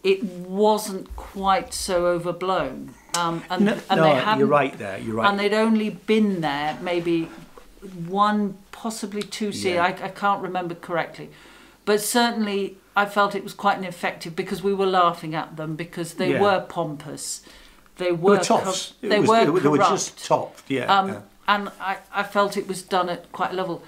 [0.04, 2.94] it wasn't quite so overblown.
[3.18, 4.98] Um, and No, and no, they hadn't, you're right there.
[4.98, 5.30] You're right.
[5.30, 7.28] And they'd only been there maybe
[8.08, 9.76] one, possibly two seasons.
[9.76, 9.84] Yeah.
[9.84, 11.30] I, I can't remember correctly.
[11.86, 15.76] But certainly I felt it was quite an effective because we were laughing at them
[15.76, 16.42] because they Yeah.
[16.42, 17.42] were pompous.
[17.98, 18.40] They were, were.
[18.40, 18.48] It
[19.02, 20.18] they was- were they, were- they were corrupt.
[20.18, 20.64] just.
[20.70, 20.86] Yeah.
[21.00, 21.22] Um, yeah.
[21.48, 23.84] And I, I felt it was done at quite a level,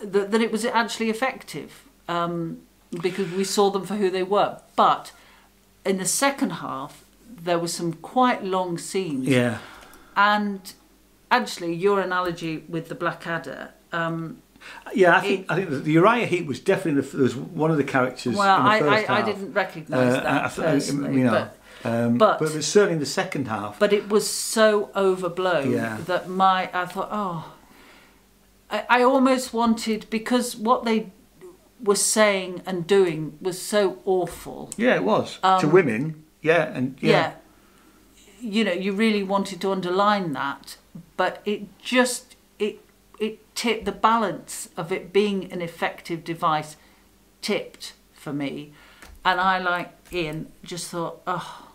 [0.00, 2.58] that, that it was actually effective um,
[3.00, 4.60] because we saw them for who they were.
[4.76, 5.12] But
[5.86, 9.26] in the second half, there were some quite long scenes.
[9.28, 9.58] Yeah.
[10.16, 10.72] And
[11.30, 14.42] actually, your analogy with the Blackadder, um,
[14.92, 17.76] Yeah, I think It- I think the, Uriah Heep was definitely the, was one of
[17.76, 18.34] the characters.
[18.36, 21.48] well, in the I, first I, I didn't recognise Uh, that I personally, you know,
[21.82, 23.78] but, um, but- but, certainly in the second half.
[23.78, 25.98] but it was so overblown Yeah.
[26.06, 27.52] that my I thought, oh,
[28.70, 31.12] I, I almost wanted because what they
[31.82, 34.70] were saying and doing was so awful.
[34.76, 36.24] yeah, it was to Um, women.
[36.42, 37.32] Yeah, and yeah, yeah.
[38.40, 40.76] You know you really wanted to underline that
[41.16, 42.80] but it just it
[43.18, 46.76] it tipped the balance of it being an effective device
[47.42, 48.72] tipped for me
[49.24, 51.68] And I, like Ian, just thought, oh,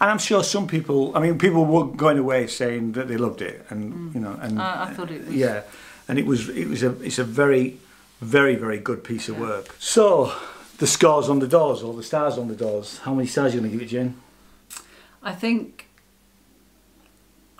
[0.00, 3.40] And I'm sure some people, I mean, people were going away saying that they loved
[3.42, 4.14] it, and mm.
[4.14, 5.62] you know, and I- I thought it was- yeah,
[6.08, 7.78] and it was it was a it's a very
[8.20, 9.74] very very good piece of work.
[9.78, 10.32] So
[10.78, 12.98] the scores on the doors, or the stars on the doors.
[13.04, 14.14] How many stars are you going to give it, Jane?
[15.22, 15.81] I think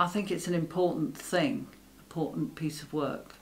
[0.03, 1.69] I think it's an important thing,
[2.01, 3.35] important piece of work.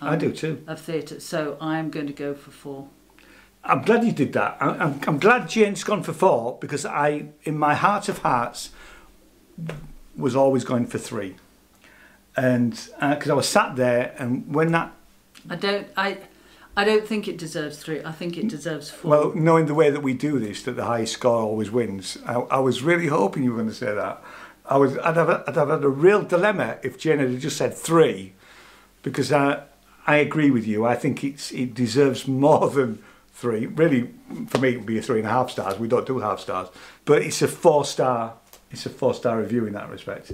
[0.00, 0.62] I do too.
[0.66, 2.88] Um, of theatre, so I'm going to go for four.
[3.62, 4.56] I'm glad you did that.
[4.60, 8.70] I- I'm, I'm glad Jane's gone for four because I, in my heart of hearts,
[10.16, 11.36] was always going for three.
[12.34, 14.92] And uh, because I was sat there, and when that,
[15.50, 16.18] I don't I
[16.76, 18.02] I don't think it deserves three.
[18.04, 19.10] I think it deserves four.
[19.10, 22.34] well, knowing the way that we do this, that the highest score always wins, I,
[22.34, 24.22] I was really hoping you were going to say that.
[24.68, 27.74] I was, I'd have, I'd have had a real dilemma if Jane had just said
[27.74, 28.34] three,
[29.02, 29.62] because I,
[30.06, 30.84] I agree with you.
[30.84, 33.02] I think it's, it deserves more than
[33.32, 33.66] three.
[33.66, 34.10] Really,
[34.48, 35.78] for me, it would be a three and a half stars.
[35.78, 36.68] We don't do half stars,
[37.04, 38.34] but it's a four star.
[38.70, 40.32] It's a four star review in that respect.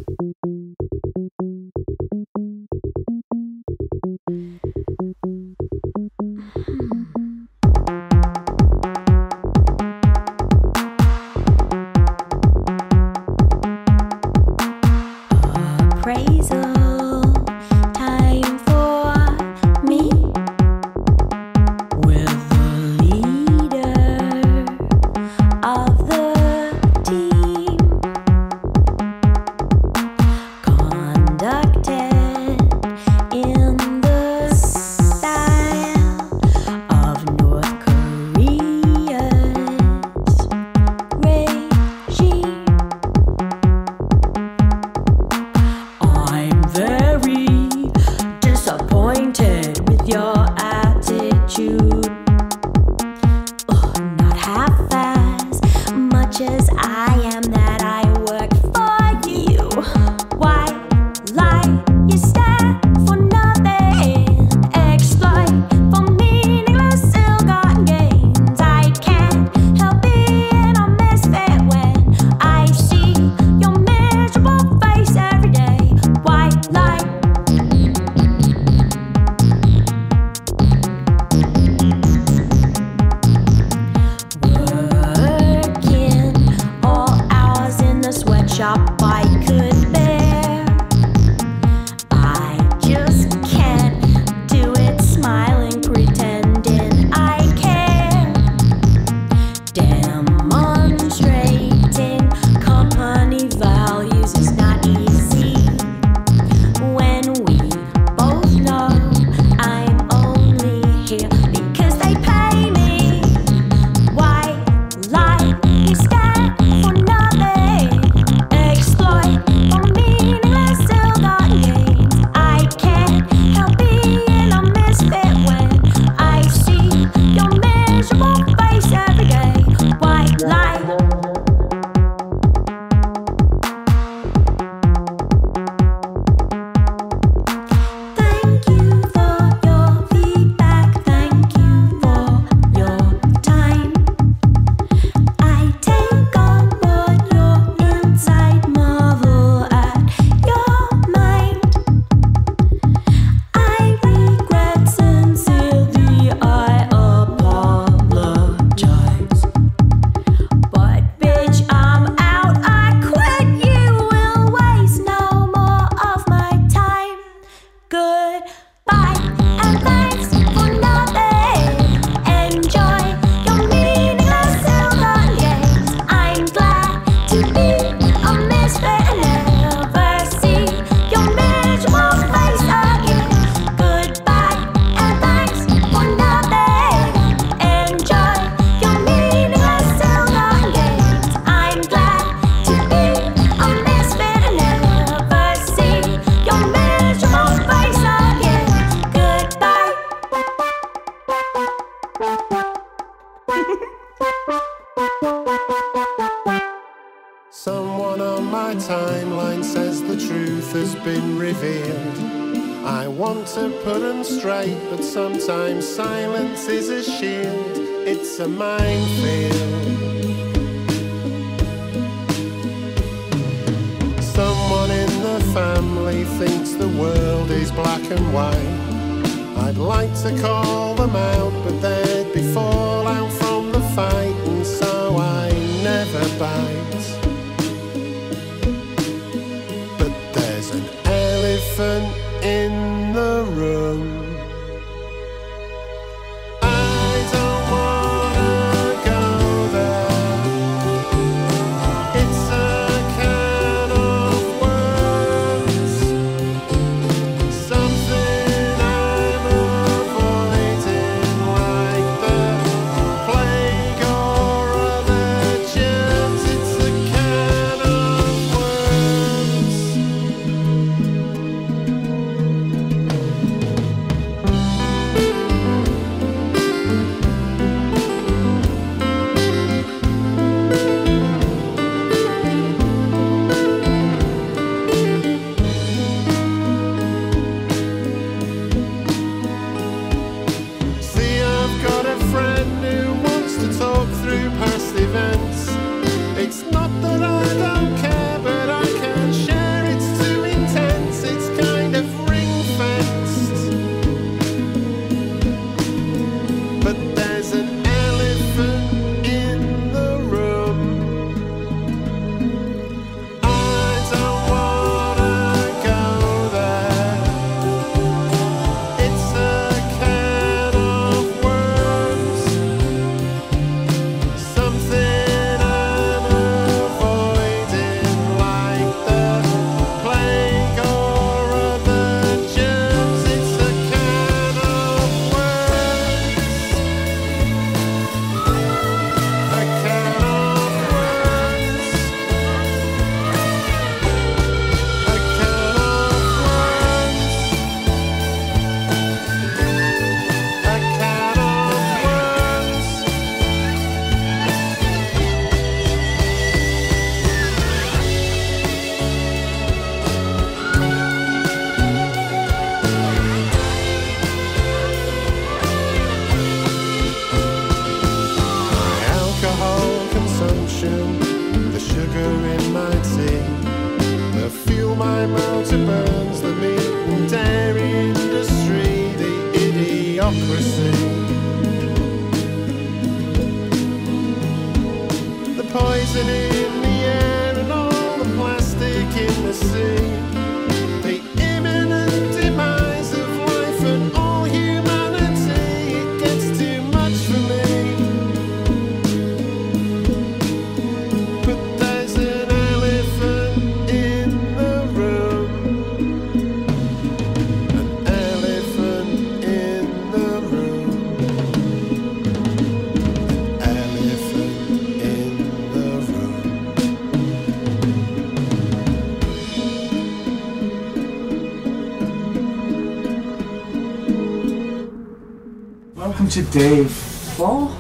[426.35, 427.76] Welcome to four.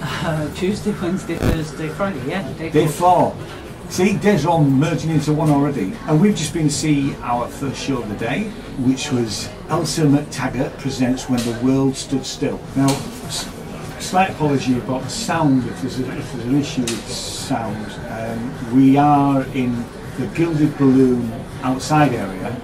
[0.00, 2.22] Uh, Tuesday, Wednesday, Thursday, Friday.
[2.28, 3.32] Yeah, day, Day four.
[3.32, 3.90] four.
[3.90, 5.92] See, days are all merging into one already.
[6.06, 8.44] And we've just been to see our first show of the day,
[8.78, 12.60] which was Elsa McTaggart presents When the World Stood Still.
[12.76, 13.52] Now, s-
[13.98, 17.84] slight apology about the sound if there's, a, if there's an issue with sound.
[18.10, 19.84] Um, we are in
[20.20, 21.32] the Gilded Balloon
[21.64, 22.56] outside area.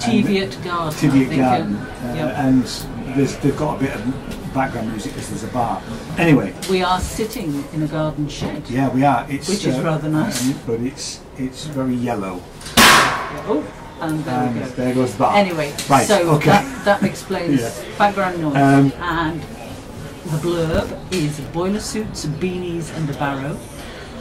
[0.00, 0.88] Teviot Garden.
[0.88, 1.76] I Teviot Garden.
[1.76, 2.36] Uh, yep.
[2.36, 2.64] And
[3.16, 4.23] there's, they've got a bit of
[4.54, 5.82] background music because there's a bar.
[6.16, 8.62] Anyway, We are sitting in a garden shed.
[8.70, 9.26] yeah, we are.
[9.28, 10.40] It's, Which is rather nice.
[10.48, 12.40] um, but it's it's very yellow.
[13.46, 13.64] Oh,
[14.00, 14.66] and there And we go.
[14.68, 15.36] there goes the bar.
[15.36, 16.46] Anyway, Right, so okay.
[16.50, 17.98] that, that explains Yeah.
[17.98, 18.56] background noise.
[18.56, 19.40] Um, and
[20.30, 23.58] the blurb is boiler suits, beanies, and a barrow.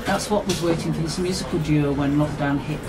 [0.05, 2.79] That's what was waiting for this musical duo when lockdown hit.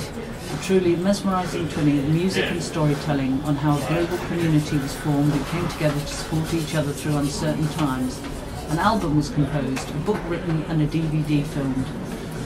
[0.54, 5.32] A truly mesmerising twinning of music and storytelling on how a global community was formed
[5.32, 8.20] and came together to support each other through uncertain times.
[8.68, 11.86] An album was composed, a book written, and a DVD filmed.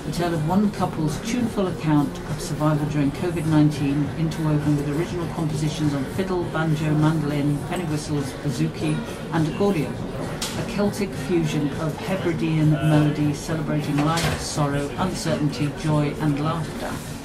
[0.06, 5.26] The tale of one couple's tuneful account of survival during COVID 19, interwoven with original
[5.34, 8.96] compositions on fiddle, banjo, mandolin, penny whistles, bouzouki,
[9.34, 9.94] and accordion.
[10.56, 17.17] A Celtic fusion of Hebridean melodies celebrating life, sorrow, uncertainty, joy, and laughter.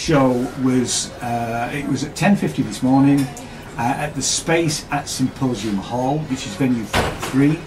[0.00, 0.30] Show
[0.62, 3.20] was uh, it was at 10:50 this morning
[3.76, 6.84] uh, at the Space at Symposium Hall, which is venue
[7.30, 7.58] three.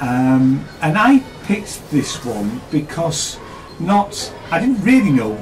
[0.00, 3.38] Um, and I picked this one because
[3.78, 5.36] not I didn't really know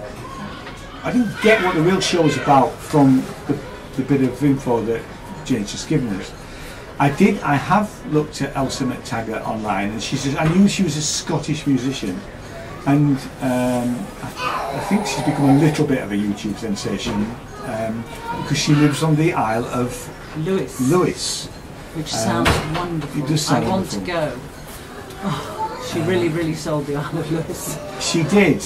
[1.05, 3.57] I didn't get what the real show was about from the,
[3.97, 5.03] the bit of info that
[5.45, 6.33] Jane's just given us.
[6.99, 7.39] I did.
[7.43, 11.03] I have looked at Elsa McTaggart online, and she says I knew she was a
[11.03, 12.19] Scottish musician,
[12.87, 17.15] and um, I, I think she's become a little bit of a YouTube sensation
[17.65, 18.05] um,
[18.43, 19.91] because she lives on the Isle of
[20.39, 21.47] Lewis, Lewis.
[21.95, 23.25] which Um, sounds wonderful.
[23.25, 24.39] it does sound I want to go.
[25.25, 27.79] Oh, she really, really sold the Isle of Lewis.
[28.01, 28.63] She did.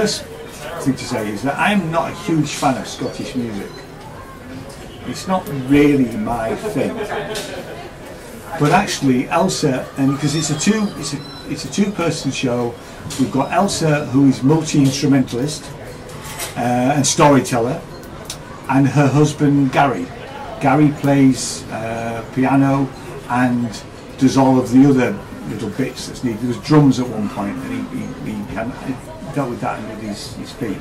[0.00, 0.24] First
[0.82, 3.70] thing to say is that I'm not a huge fan of Scottish music.
[5.06, 6.96] It's not really my thing.
[8.58, 11.20] But actually, Elsa, and because it's a two, it's a
[11.50, 12.74] it's a two-person show.
[13.18, 15.70] We've got Elsa, who is multi-instrumentalist
[16.56, 17.78] uh, and storyteller,
[18.70, 20.06] and her husband Gary.
[20.62, 22.88] Gary plays uh, piano
[23.28, 23.68] and
[24.16, 25.10] does all of the other
[25.48, 26.40] little bits that's needed.
[26.40, 30.34] There was drums at one point, and he, he, he, dealt with that with his,
[30.34, 30.78] his feet.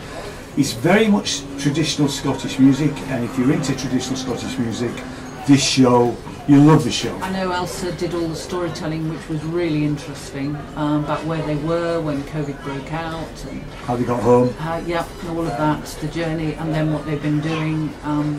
[0.58, 4.92] It's very much traditional Scottish music, and if you're into traditional Scottish music,
[5.48, 6.16] this show,
[6.48, 7.16] you'll love the show.
[7.22, 11.56] I know Elsa did all the storytelling, which was really interesting um, about where they
[11.58, 14.50] were when COVID broke out and How they got home.
[14.54, 18.36] how, yeah, all of that, the journey, and then what they've been doing, um,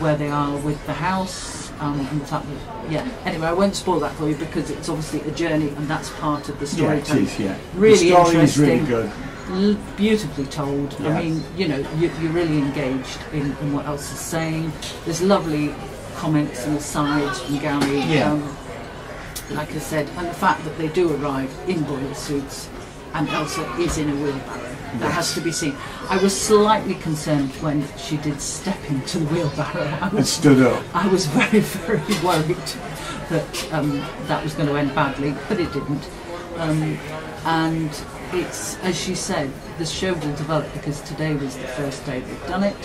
[0.00, 3.08] where they are with the house, um, and the fact that, yeah.
[3.24, 6.48] Anyway, I won't spoil that for you because it's obviously a journey, and that's part
[6.48, 7.56] of the Yeah, it is, yeah.
[7.74, 9.10] Really the story is really good.
[9.50, 10.94] L- beautifully told.
[11.00, 14.72] I mean, you know, you, you're really engaged in, in what Elsa is saying.
[15.04, 15.74] There's lovely
[16.16, 18.00] comments and asides from Gary.
[18.00, 18.32] Yeah.
[18.32, 18.56] Um,
[19.50, 22.68] like I said, and the fact that they do arrive in boiler suits
[23.14, 24.67] and Elsa is in a wheelbarrow.
[24.96, 25.76] That has to be seen.
[26.08, 29.82] I was slightly concerned when she did step into the wheelbarrow.
[29.82, 30.82] I And was, stood up.
[30.94, 32.56] I was very, very worried
[33.28, 36.08] that um, that was going to end badly, but it didn't.
[36.56, 36.98] Um,
[37.44, 37.90] and
[38.32, 42.46] it's, as she said, the show will develop because today was the first day they've
[42.46, 42.76] done it.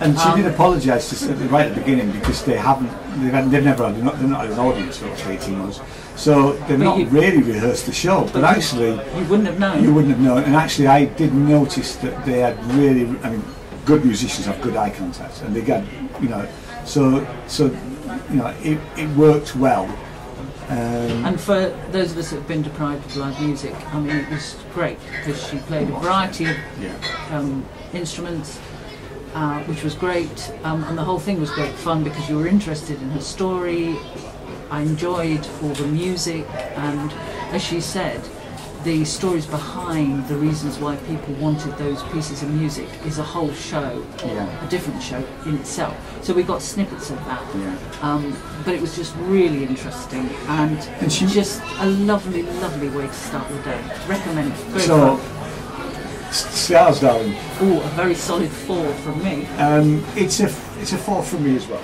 [0.00, 2.90] And she Um, did apologise right at the beginning because they haven't,
[3.20, 5.80] they've, they've never had, they're not had an audience for 18 months.
[6.16, 8.22] So they've But not you- really rehearsed the show.
[8.22, 9.82] But, But actually, You wouldn't have known.
[9.84, 10.42] you wouldn't have known.
[10.44, 13.44] And actually, I did notice that they had really, I mean,
[13.84, 15.84] good musicians have good eye contact, and they got,
[16.20, 16.46] you know,
[16.84, 17.66] so so,
[18.30, 19.86] you know, it, it worked well.
[20.68, 24.16] Um, And for those of us that have been deprived of live music, I mean,
[24.16, 26.90] it was great because she played a variety of yeah.
[27.36, 28.58] um, instruments,
[29.34, 30.50] uh, which was great.
[30.64, 33.96] Um, and the whole thing was great fun because you were interested in her story.
[34.70, 36.46] I enjoyed all the music,
[36.76, 37.12] and
[37.52, 38.20] as she said,
[38.84, 43.52] the stories behind the reasons why people wanted those pieces of music is a whole
[43.52, 44.64] show, Yeah.
[44.64, 45.94] a different show in itself.
[46.22, 47.42] So we got snippets of that.
[47.56, 47.74] Yeah.
[48.02, 53.08] Um, but it was just really interesting and, And she- just a lovely, lovely way
[53.08, 53.80] to start the day.
[54.06, 54.52] Recommend.
[54.52, 55.18] Very So,
[57.00, 57.34] darling.
[57.60, 59.46] Oh, a very solid four from me.
[59.58, 60.46] Um, it's a
[60.80, 61.80] it's a four from me as well.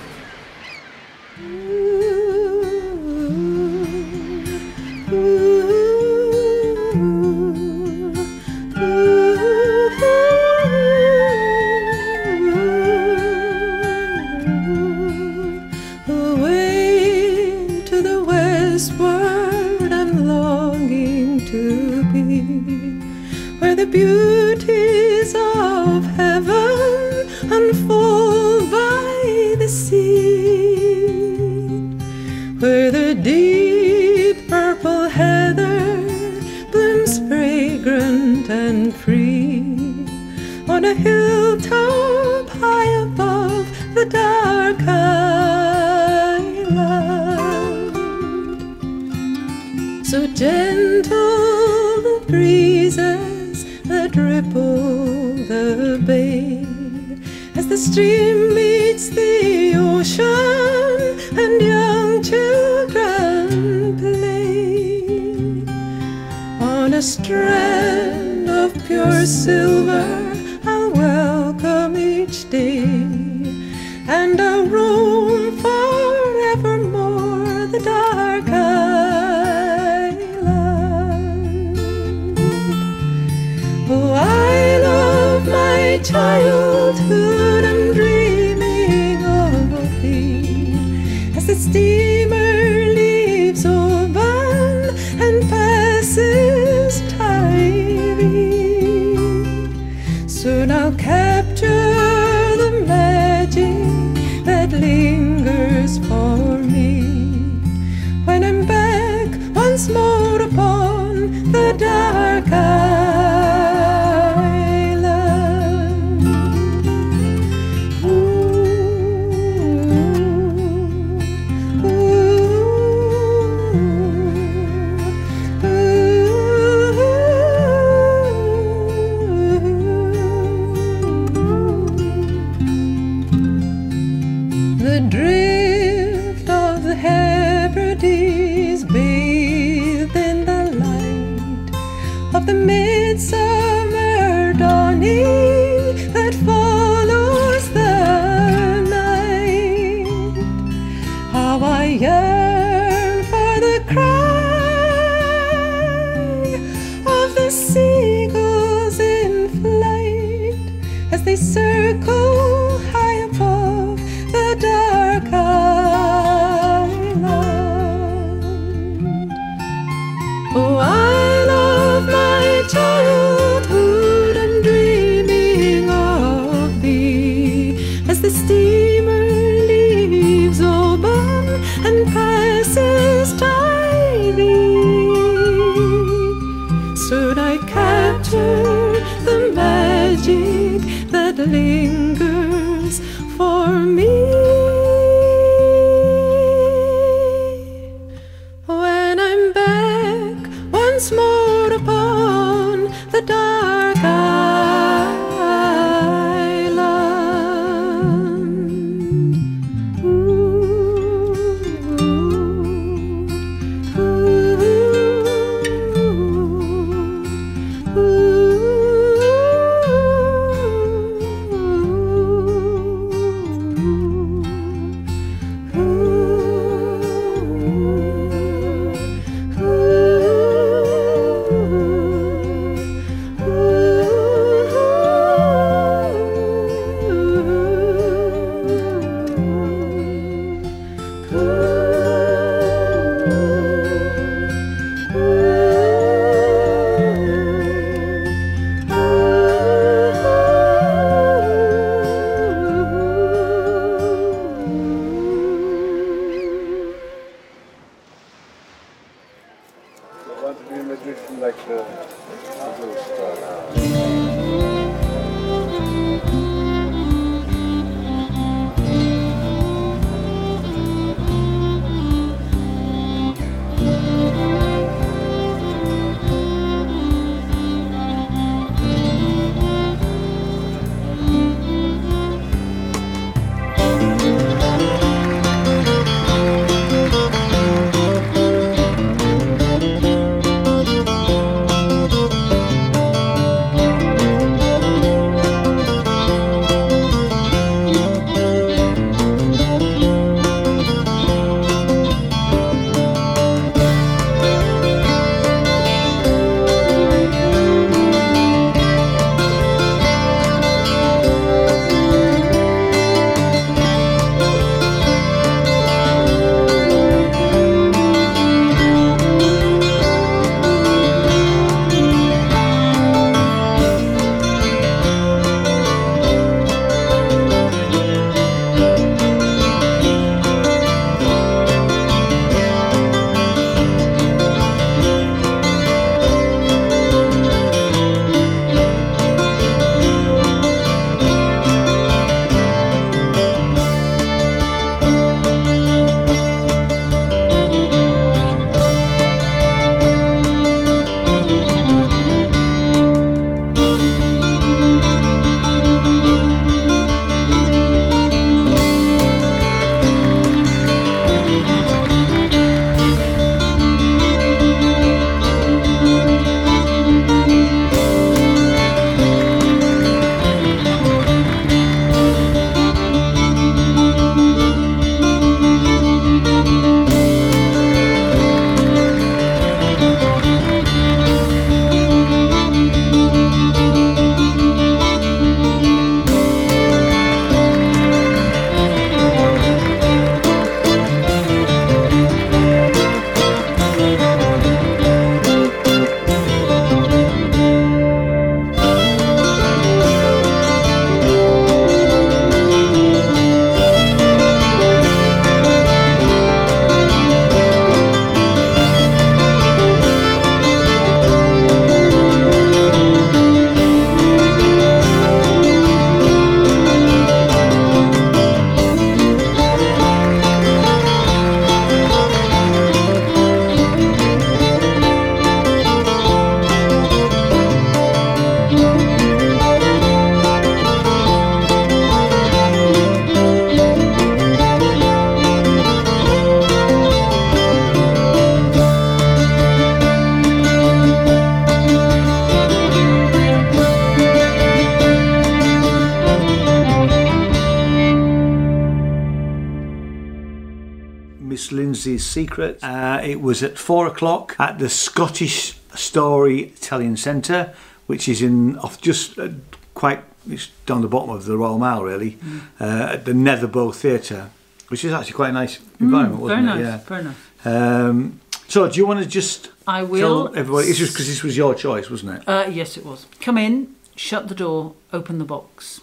[452.43, 452.79] Secret.
[452.83, 457.73] Uh, it was at four o'clock at the Scottish Storytelling Centre,
[458.07, 459.49] which is in off just uh,
[459.95, 460.21] quite
[460.51, 462.37] it's down the bottom of the Royal Mile, really,
[462.81, 464.51] uh, at the Netherbow Theatre,
[464.89, 466.83] which is actually quite a nice environment, Mm, very wasn't nice, it?
[466.83, 466.97] Yeah.
[467.13, 467.37] very nice.
[467.65, 470.47] Um, so, do you want to just I will.
[470.49, 470.89] tell everybody?
[470.89, 472.49] It's just because this was your choice, wasn't it?
[472.49, 473.27] Uh, yes, it was.
[473.41, 476.01] Come in, shut the door, open the box.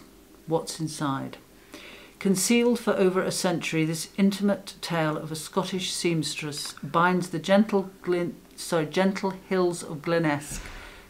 [0.47, 1.37] What's inside?
[2.19, 7.91] Concealed for over a century, this intimate tale of a Scottish seamstress binds the gentle,
[8.01, 10.61] glin- sorry, gentle hills of Glenesk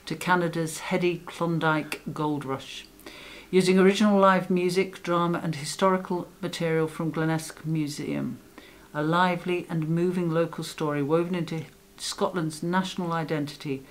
[0.05, 2.86] to Canada's heady Klondike gold rush.
[3.49, 8.38] Using original live music, drama, and historical material from Glenesk Museum,
[8.93, 11.66] a lively and moving local story woven into
[11.97, 13.84] Scotland's national identity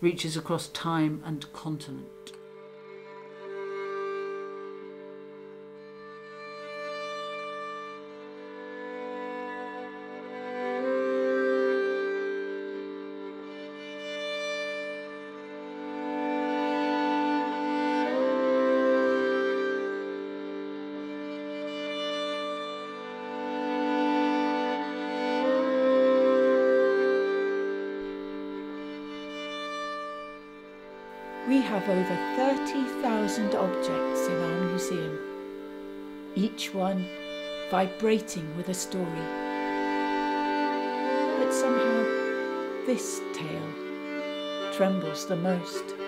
[0.00, 2.06] reaches across time and continent.
[37.72, 39.06] Vibrating with a story.
[41.38, 42.04] But somehow,
[42.84, 46.01] this tale trembles the most.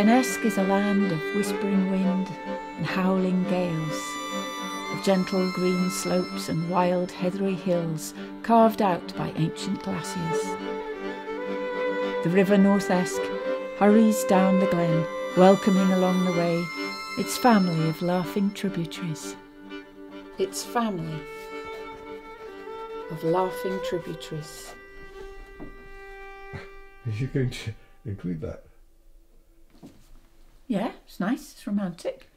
[0.00, 2.26] Glenesk is a land of whispering wind
[2.78, 4.02] and howling gales,
[4.94, 10.42] of gentle green slopes and wild heathery hills carved out by ancient glaciers.
[12.24, 13.20] The river North Esk
[13.78, 15.04] hurries down the glen,
[15.36, 16.64] welcoming along the way
[17.18, 19.36] its family of laughing tributaries.
[20.38, 21.20] Its family
[23.10, 24.72] of laughing tributaries.
[26.54, 27.74] Are you going to
[28.06, 28.62] include that?
[30.70, 32.28] Yeah, it's nice, it's romantic.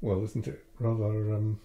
[0.00, 1.34] Well, isn't it rather?
[1.34, 1.60] Um,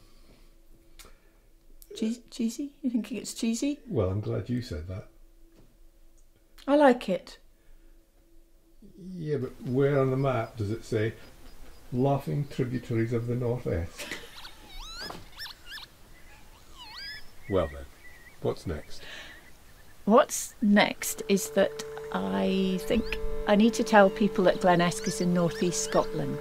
[1.95, 2.73] Cheese- cheesy?
[2.81, 3.79] You think it's cheesy?
[3.87, 5.07] well, I'm glad you said that.
[6.67, 7.39] I like it.
[9.17, 11.13] Yeah, but where on the map does it say
[11.91, 14.05] laughing tributaries of the northwest?
[17.49, 17.85] well then,
[18.41, 19.01] what's next?
[20.05, 23.03] What's next is that I think
[23.47, 26.37] I need to tell people that Glenesk is in northeast Scotland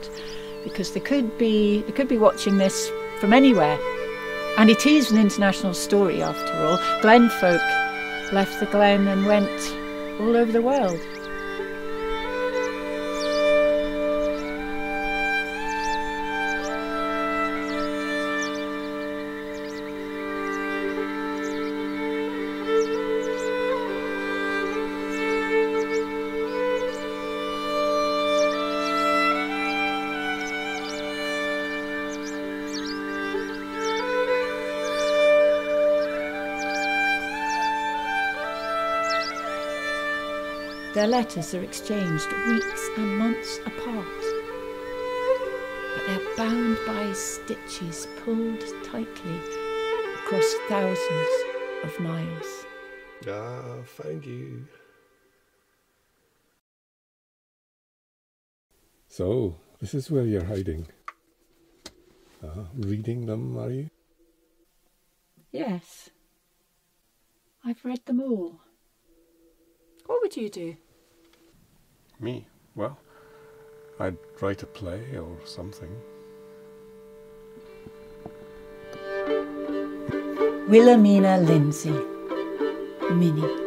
[0.64, 2.90] because they could be they could be watching this
[3.20, 3.78] from anywhere.
[4.56, 6.78] And it is an international story after all.
[7.00, 7.62] Glen folk
[8.32, 9.60] left the Glen and went
[10.20, 11.00] all over the world.
[41.08, 44.04] Letters are exchanged weeks and months apart.
[45.94, 49.40] But they're bound by stitches pulled tightly
[50.16, 51.28] across thousands
[51.82, 52.66] of miles.
[53.26, 54.66] Ah, found you.
[59.08, 60.88] So, this is where you're hiding.
[62.44, 63.88] Uh, reading them, are you?
[65.52, 66.10] Yes.
[67.64, 68.60] I've read them all.
[70.04, 70.76] What would you do?
[72.20, 72.46] Me?
[72.74, 72.98] Well,
[74.00, 75.90] I'd write a play or something.
[80.68, 81.96] Wilhelmina Lindsay,
[83.10, 83.66] Minnie.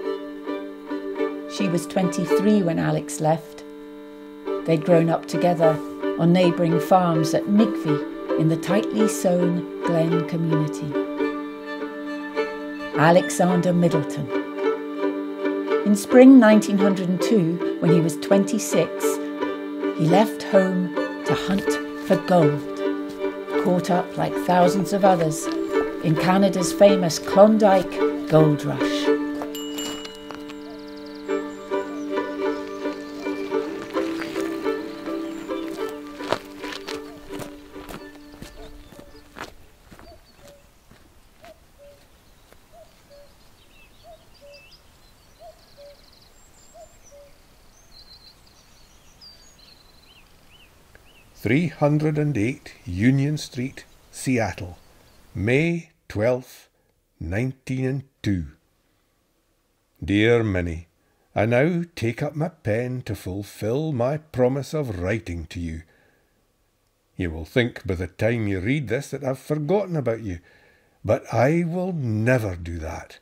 [1.52, 3.64] She was 23 when Alex left.
[4.66, 5.72] They'd grown up together
[6.20, 10.94] on neighbouring farms at Migvy in the tightly sown Glen community.
[12.98, 14.41] Alexander Middleton.
[15.92, 19.04] In spring 1902, when he was 26,
[19.98, 21.70] he left home to hunt
[22.08, 22.62] for gold,
[23.66, 25.48] caught up like thousands of others
[26.06, 27.92] in Canada's famous Klondike
[28.30, 29.11] Gold Rush.
[51.52, 54.78] Three hundred and eight Union Street, Seattle,
[55.36, 56.70] May twelfth,
[57.20, 58.46] nineteen and two.
[60.02, 60.88] Dear Minnie,
[61.36, 65.82] I now take up my pen to fulfil my promise of writing to you.
[67.18, 70.40] You will think by the time you read this that I've forgotten about you,
[71.04, 73.20] but I will never do that.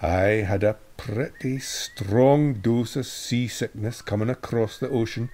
[0.00, 5.28] I had a pretty strong dose of seasickness coming across the ocean,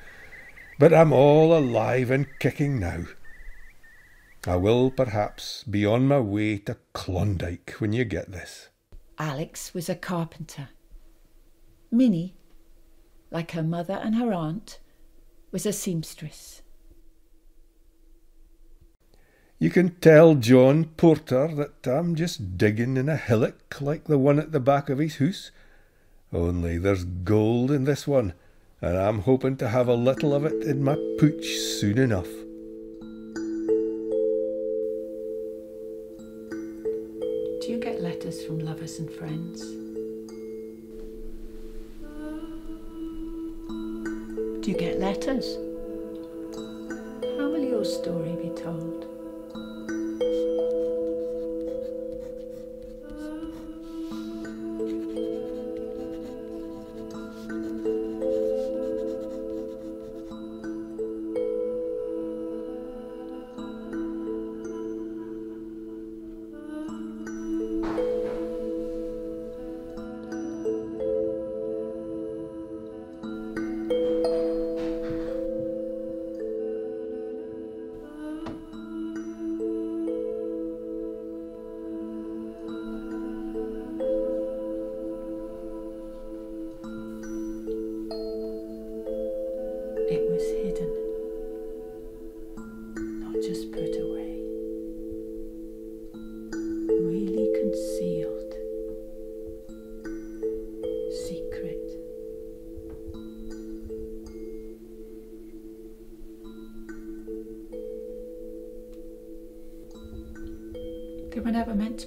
[0.81, 3.05] but I'm all alive and kicking now.
[4.47, 8.71] I will perhaps be on my way to Klondike when you get this.
[9.19, 10.71] Alex was a carpenter.
[11.91, 12.35] Minnie,
[13.31, 14.79] like her mother and her aunt,
[15.53, 16.63] was a seamstress.
[19.59, 24.39] You can tell John Porter that I'm just digging in a hillock like the one
[24.39, 25.51] at the back of his house.
[26.33, 28.33] Only there's gold in this one,
[28.83, 31.47] and I'm hoping to have a little of it in my pooch
[31.81, 32.29] soon enough.
[37.61, 39.61] Do you get letters from lovers and friends?
[44.63, 45.57] Do you get letters?
[47.37, 49.10] How will your story be told?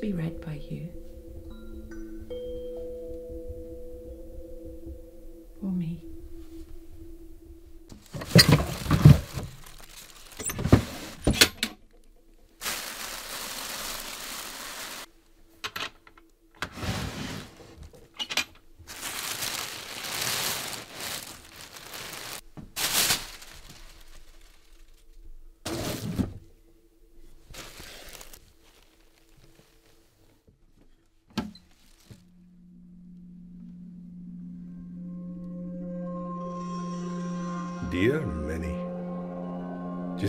[0.04, 1.03] Be read by you.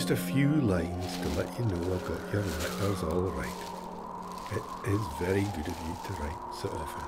[0.07, 3.61] Just a few lines to let you know I've got your letters all right.
[4.53, 7.05] It is very good of you to write so often.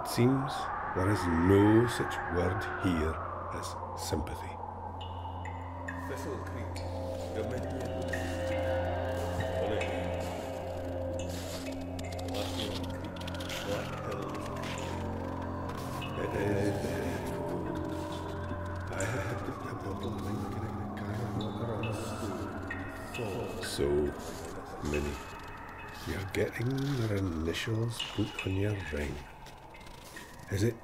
[0.00, 0.52] It seems
[0.94, 3.16] there is no such word here
[3.58, 3.74] as
[4.08, 4.54] sympathy.
[6.08, 6.84] Thistle Creek,
[7.34, 7.99] Dominion.
[27.68, 29.14] Initials put on your ring.
[30.50, 30.74] Is it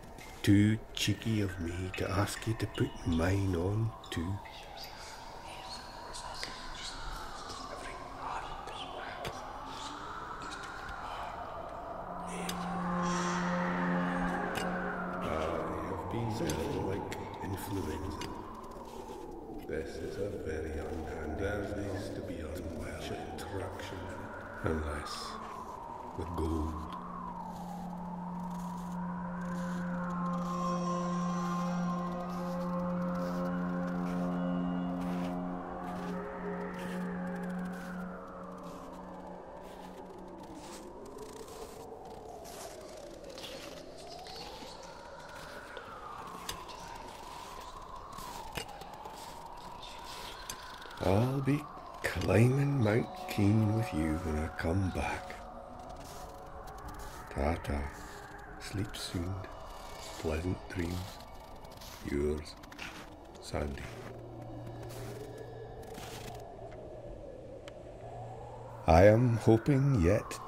[0.42, 4.38] too cheeky of me to ask you to put mine on too.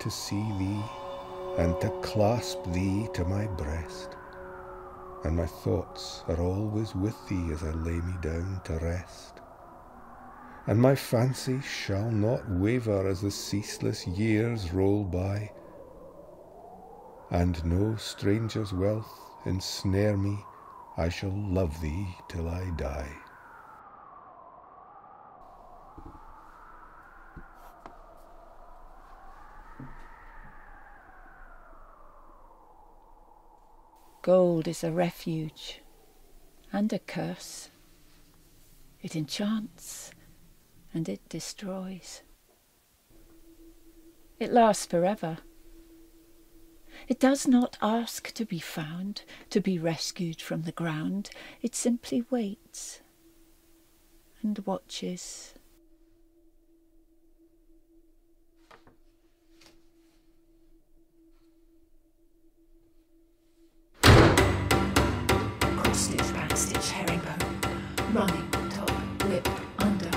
[0.09, 0.83] To see thee
[1.59, 4.17] and to clasp thee to my breast.
[5.25, 9.39] And my thoughts are always with thee as I lay me down to rest
[10.69, 15.51] and my fancy shall not waver as the ceaseless years roll by,
[17.31, 19.11] and no stranger's wealth
[19.47, 20.39] ensnare me,
[20.99, 23.28] I shall love thee till I die.
[34.29, 35.81] Gold is a refuge
[36.71, 37.71] and a curse.
[39.01, 40.11] It enchants
[40.93, 42.21] and it destroys.
[44.39, 45.39] It lasts forever.
[47.09, 51.31] It does not ask to be found, to be rescued from the ground.
[51.63, 53.01] It simply waits
[54.43, 55.55] and watches.
[68.19, 68.91] Running, top,
[69.29, 70.11] whip, under,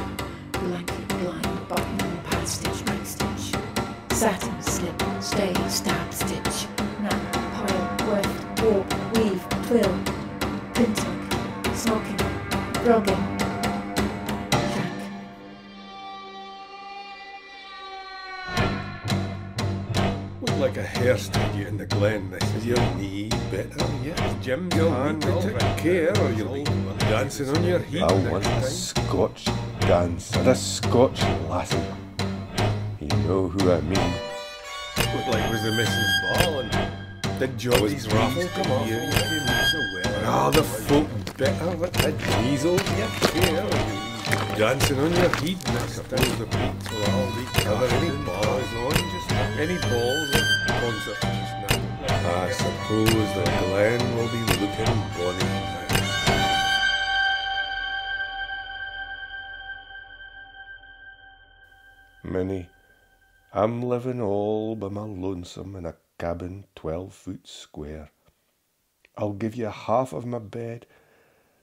[0.54, 3.54] blanket, blind, button, pad stitch, back stitch,
[4.10, 6.68] Satin, slip, stay, stab, stitch,
[7.04, 9.96] nap, pile, weft, warp, weave, twill,
[10.74, 12.18] pintuck, smocking,
[12.84, 13.31] brogging,
[21.02, 22.30] A hairstyle in the glen.
[22.30, 23.86] This is your knee better.
[24.04, 26.64] Yes, Jim, you'll need to take care or you'll be
[27.00, 28.04] dancing on your heat.
[28.04, 29.46] I want a Scotch
[29.80, 31.20] dance and a Scotch
[31.50, 31.80] lassie.
[33.00, 34.14] You know who I mean.
[35.16, 38.88] Looked like it was the missus' ball and did Geordie's raffle come off?
[40.24, 42.12] Ah, the folk better with the
[42.44, 42.76] diesel.
[42.76, 44.56] Yeah.
[44.56, 47.92] Dancing on your heat next to the beats will all be covered.
[47.92, 52.42] Any balls on, just any balls just now.
[52.44, 55.78] I suppose the Glen will be looking bonny now.
[62.24, 62.70] Minnie,
[63.54, 68.10] I'm living all by my lonesome in a cabin twelve foot square.
[69.18, 70.88] I'll give you half of my bed,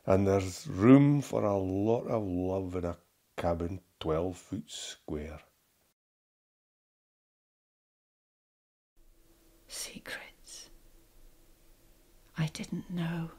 [0.07, 2.99] and there's room for a lot of love in a
[3.37, 5.41] cabin twelve foot square.
[9.69, 10.71] Secrets.
[12.37, 13.31] I didn't know.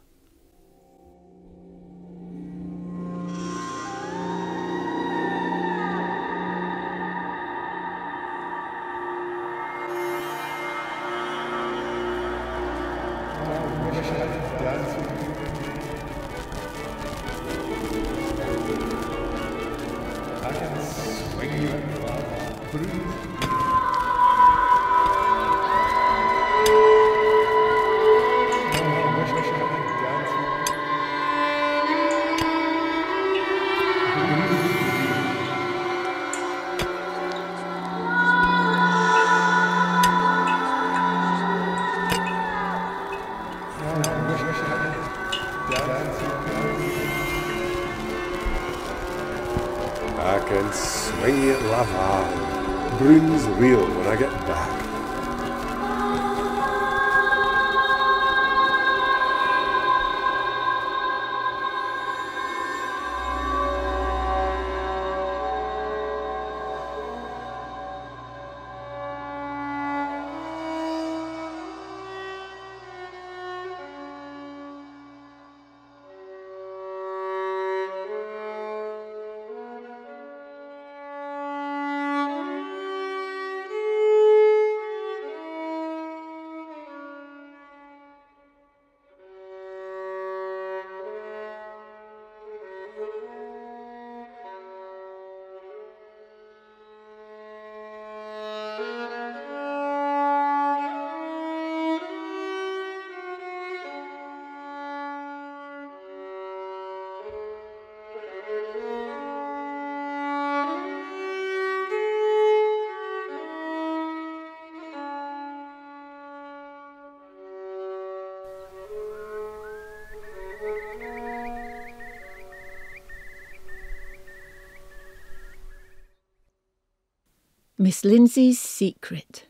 [127.81, 129.45] Miss Lindsay's Secret.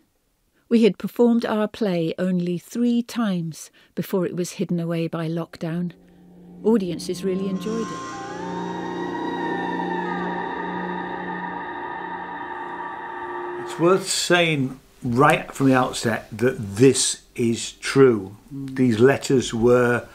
[0.70, 5.94] We had performed our play only three times before it was hidden away by lockdown.
[6.64, 8.00] Audiences really enjoyed it.
[13.64, 18.38] It's worth saying right from the outset that this is true.
[18.52, 20.08] These letters were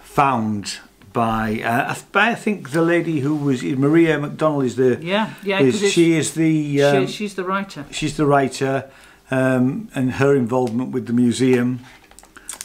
[0.00, 0.78] found
[1.12, 5.60] by, uh, by I think the lady who was Maria McDonald is the Yeah, yeah,
[5.60, 7.84] is- she is the um, she, she's the writer.
[7.90, 8.90] she's the writer
[9.30, 11.80] um, and her involvement with the museum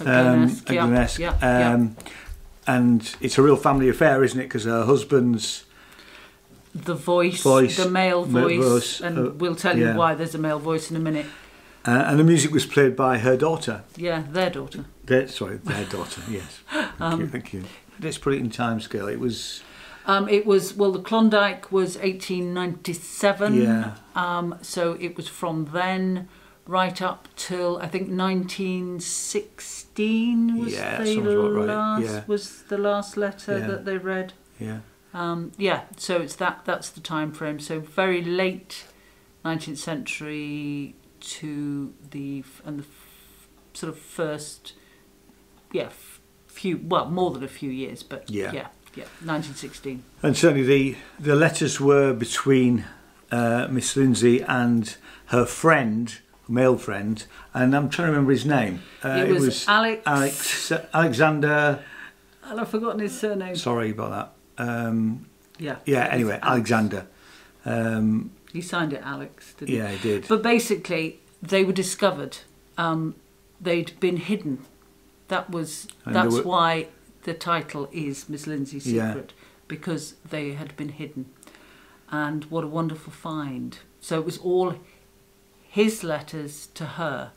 [0.02, 0.08] um,
[0.46, 1.20] at yeah, Glenesk.
[1.20, 1.74] yeah, yeah.
[1.74, 1.96] Um,
[2.66, 5.66] and it's a real family affair isn't it because her husband's
[6.74, 10.38] The voice, Voice, the male voice, voice, and uh, we'll tell you why there's a
[10.38, 11.26] male voice in a minute.
[11.86, 14.86] uh, and the music was played by her daughter Yeah, their daughter.
[15.06, 17.64] their, sorry their daughter yes thank you Um, thank you
[18.02, 19.62] let's put it in time scale it was
[20.06, 23.62] Um, it was well, the Klondike was 1897.
[23.62, 23.96] Yeah.
[24.16, 26.30] Um, so it was from then
[26.66, 28.10] right up till I think
[29.28, 32.24] 1916 was Yeah, the about right, last yeah.
[32.28, 33.68] was the last letter Yeah.
[33.68, 34.34] that they read.
[34.60, 34.80] yeah
[35.14, 37.60] Um, yeah, so it's that that's the time frame.
[37.60, 38.86] So very late
[39.46, 44.74] 19th century to the and the f- sort of first
[45.72, 45.90] yeah
[46.58, 48.52] few well more than a few years, but Yeah.
[48.52, 50.04] yeah yeah 1916.
[50.24, 52.86] And certainly the, the letters were between
[53.32, 54.96] uh, Miss Lindsay and
[55.28, 56.18] her friend,
[56.48, 57.24] male friend,
[57.54, 58.82] and I'm trying to remember his name.
[59.04, 61.84] Uh, It was Alex- Alex Alexander.
[62.44, 63.56] And I've forgotten his surname.
[63.56, 64.12] Sorry about
[64.58, 64.64] that.
[64.68, 65.28] Um,
[65.60, 65.76] Yeah.
[65.86, 66.08] Yeah.
[66.12, 66.48] Anyway, Alex.
[66.48, 67.08] Alexander.
[67.66, 70.28] Um, He signed it Alex, didn't Yeah, he did.
[70.28, 72.38] But basically, they were discovered.
[72.78, 73.16] Um,
[73.62, 74.66] they'd been hidden.
[75.28, 76.88] That was And that's were- why
[77.24, 79.10] the title is Miss Lindsay's Yeah.
[79.14, 79.34] Secret
[79.68, 81.26] because they had been hidden.
[82.10, 83.78] And what a wonderful find!
[84.00, 84.76] So it was all
[85.70, 87.32] his letters to her,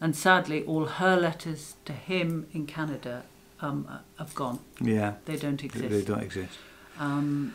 [0.00, 3.22] and sadly, all her letters to him in Canada
[3.60, 3.86] um,
[4.18, 4.58] have gone.
[4.80, 5.14] yeah.
[5.26, 5.88] They don't exist.
[5.90, 6.58] They don't exist.
[6.98, 7.54] Um,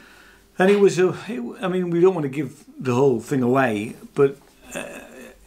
[0.58, 1.10] And it was a.
[1.28, 4.38] It, I mean, we don't want to give the whole thing away, but
[4.74, 5.00] uh,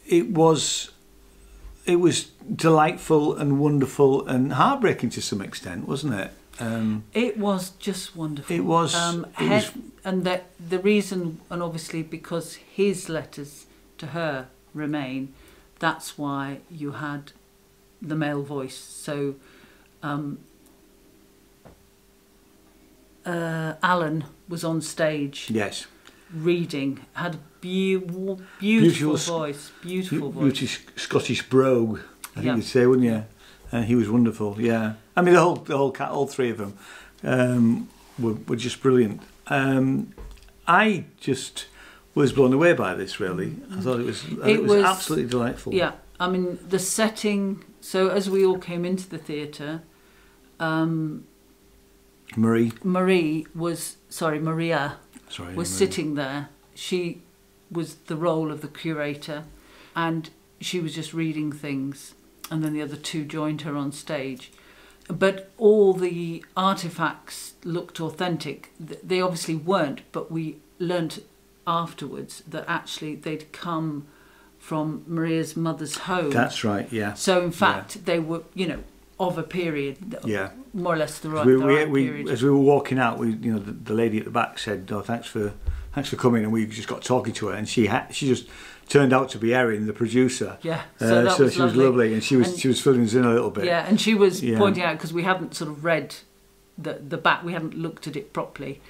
[0.07, 0.91] it was.
[1.87, 2.25] It was
[2.55, 6.31] delightful and wonderful and heartbreaking to some extent, wasn't it?
[6.61, 8.55] Um, It was just wonderful.
[8.57, 9.71] It was- Um, it he- was-
[10.05, 13.67] and that the reason, and obviously because his letters
[13.99, 15.35] to her remain,
[15.79, 17.33] that's why you had
[18.01, 18.77] the male voice.
[18.79, 19.35] So,
[20.03, 20.39] um,
[23.27, 25.87] uh, Alan was on stage yes.
[26.33, 30.43] reading, had beautiful, Beautiful voice, beautiful voice.
[30.43, 30.67] Beauty
[30.97, 32.01] Scottish brogue,
[32.33, 32.57] I think Yeah.
[32.57, 33.25] you'd say, wouldn't you?
[33.73, 34.57] And he was wonderful.
[34.61, 34.95] Yeah.
[35.17, 36.75] I mean, the whole, the whole cat, all three of them,
[37.23, 37.89] um,
[38.19, 39.23] were, were just brilliant.
[39.47, 40.13] Um,
[40.69, 41.67] I just
[42.15, 43.19] was blown away by this.
[43.19, 44.25] Really, I thought it was.
[44.47, 45.75] It, was, absolutely delightful.
[45.75, 47.65] Yeah, I mean the setting.
[47.81, 49.83] So as we all came into the theatre,
[50.61, 51.27] um,
[52.37, 52.73] Marie.
[52.83, 54.97] Marie was sorry, Maria
[55.29, 56.49] Sorry, was sitting there.
[56.75, 57.23] She
[57.75, 59.45] was the role of the curator,
[59.95, 60.31] and
[60.61, 62.15] she was just reading things,
[62.51, 64.51] and then the other two joined her on stage.
[65.09, 68.71] But all the artifacts looked authentic.
[68.81, 71.23] They obviously weren't, but we learnt
[71.67, 74.07] afterwards that actually they'd come
[74.59, 76.31] from Maria's mother's home.
[76.31, 76.91] That's right.
[76.91, 77.13] Yeah.
[77.15, 78.83] So in fact, they were, you know,
[79.21, 80.51] of a period, Yeah.
[80.73, 82.29] more or less the right, we, the we, right we, period.
[82.31, 84.89] as we were walking out, we, you know, the, the lady at the back said,
[84.91, 85.53] "Oh, thanks for,
[85.95, 88.47] thanks for coming," and we just got talking to her, and she had, she just
[88.89, 90.59] turned out to be Erin, the producer.
[90.63, 91.85] Yeah, Uh, so that so was she was lovely.
[91.85, 93.65] lovely, and she was And- she was filling us in a little bit.
[93.65, 94.59] Yeah, and she was Yeah.
[94.59, 96.15] pointing out because we hadn't sort of read
[96.77, 98.81] the the back, we hadn't looked at it properly.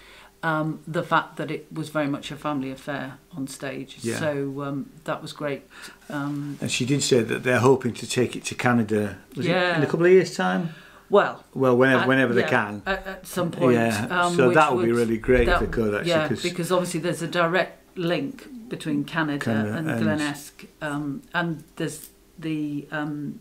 [0.43, 4.19] Um, the fact that it was very much a family affair on stage, Yeah.
[4.19, 5.63] so um, that was great.
[6.11, 9.17] Um, And she did say that they're hoping to take it to Canada.
[9.37, 9.75] Was it Yeah.
[9.77, 10.75] in a couple of years' time?
[11.15, 12.83] Well, Well, whenever, at- whenever they yeah, can.
[12.87, 13.75] at, at some point.
[13.77, 16.73] Yeah, um, so that would be really great if they could, actually, Yeah, 'cause- because
[16.73, 18.35] obviously there's a direct link
[18.69, 23.39] between Canada, Canada and, and- Glenesk, um, and there's the um,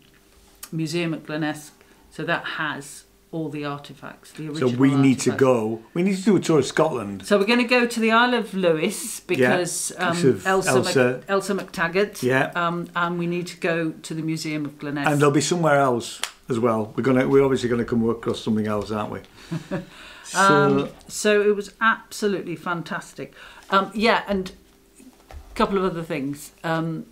[0.70, 1.70] museum at Glenesk,
[2.12, 4.30] so that has all the artifacts.
[4.30, 4.70] The original.
[4.70, 5.82] So we need to go.
[5.94, 7.26] We need to do a tour of Scotland.
[7.26, 11.04] So we're going to go to the Isle of Lewis because Yeah, um, Elsa, Elsa.
[11.18, 12.22] Mc, Elsa McTaggart.
[12.22, 12.52] Yeah.
[12.54, 15.08] Um, and we need to go to the Museum of Glenesk.
[15.08, 16.92] And there'll be somewhere else as well.
[16.96, 17.28] We're gonna.
[17.28, 19.20] We're obviously going to come across something else, aren't we?
[19.70, 19.82] so
[20.34, 23.34] Um, so it was absolutely fantastic.
[23.70, 24.52] Um, yeah, and
[25.00, 26.52] a couple of other things.
[26.62, 27.06] Um,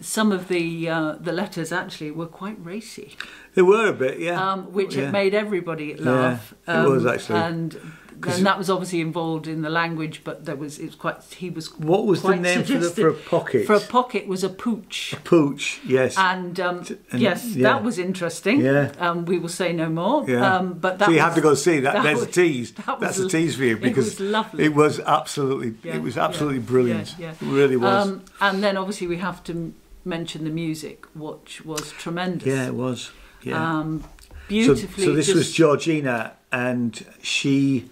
[0.00, 3.16] some of the uh, the letters actually were quite racy,
[3.54, 4.52] they were a bit, yeah.
[4.52, 5.08] um, which yeah.
[5.08, 6.54] it made everybody laugh.
[6.68, 7.38] Yeah, it was Um, actually.
[7.40, 7.92] And
[8.26, 11.50] and that was obviously involved in the language, but there was it was quite he
[11.50, 11.76] was.
[11.78, 13.66] What was the name for the- for a pocket?
[13.66, 15.12] For a pocket was a pooch.
[15.12, 16.16] A Pooch, yes.
[16.18, 17.62] And, um, and- yes, yeah.
[17.72, 18.60] that was interesting.
[18.60, 18.92] Yeah.
[18.98, 20.24] Um, we will say no more.
[20.28, 20.56] Yeah.
[20.56, 22.02] Um, but that so you was, have to go see that.
[22.02, 22.72] There's was- a tease.
[22.72, 24.64] that That's a tease for you because it was lovely.
[24.64, 27.14] it was absolutely, Yeah, it was absolutely brilliant.
[27.18, 28.08] Yeah, It really was.
[28.08, 29.72] Um, and then obviously we have to
[30.04, 32.46] mention the music, which was tremendous.
[32.48, 33.10] yeah, it was.
[33.42, 33.78] Yeah.
[33.80, 34.08] Um, So-
[34.48, 35.04] beautifully.
[35.04, 37.90] So, this was Georgina, and she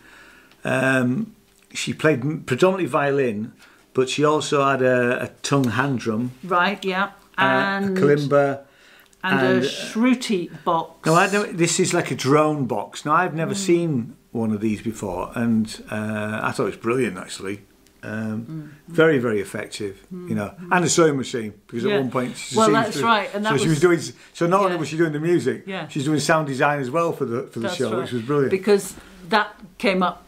[0.67, 1.35] um,
[1.73, 3.53] she played predominantly violin,
[3.95, 6.85] but she also had a, a tongue hand drum, right.
[6.85, 7.05] Yeah,
[7.39, 8.61] uh, and a kalimba.
[9.25, 11.07] and, and, a uh, shruti box.
[11.07, 13.05] No, I know this is like a drone box.
[13.05, 13.35] Now I've Mm.
[13.45, 17.61] never seen one of these before, and uh, I thought it was brilliant actually.
[18.03, 18.69] Um, Mm.
[18.95, 21.95] Very, very effective, you know, and a sewing machine because Yeah.
[21.95, 24.17] at one point, she Well, that's to- right, and so that she was was- doing.
[24.33, 25.89] So not only was she doing the music, Yeah.
[25.89, 28.03] she's doing sound design as well for the for the That's show, right.
[28.03, 28.53] which was brilliant.
[28.53, 28.95] because
[29.31, 29.49] that
[29.79, 30.23] came up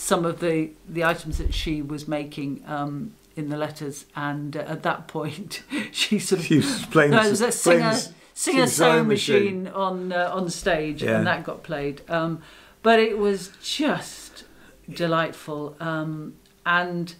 [0.00, 4.60] some of the the items that she was making um, in the letters, and uh,
[4.60, 5.62] at that point
[5.92, 7.94] she sort of She was playing no, it was a singer
[8.34, 9.64] singer sewing machine.
[9.64, 11.18] machine on uh, on stage, Yeah.
[11.18, 12.00] and that got played.
[12.08, 12.40] Um,
[12.82, 14.44] but it was just
[14.88, 17.14] delightful, um, and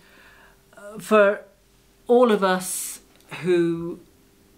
[0.77, 1.41] uh, for
[2.07, 3.01] all of us
[3.43, 4.01] who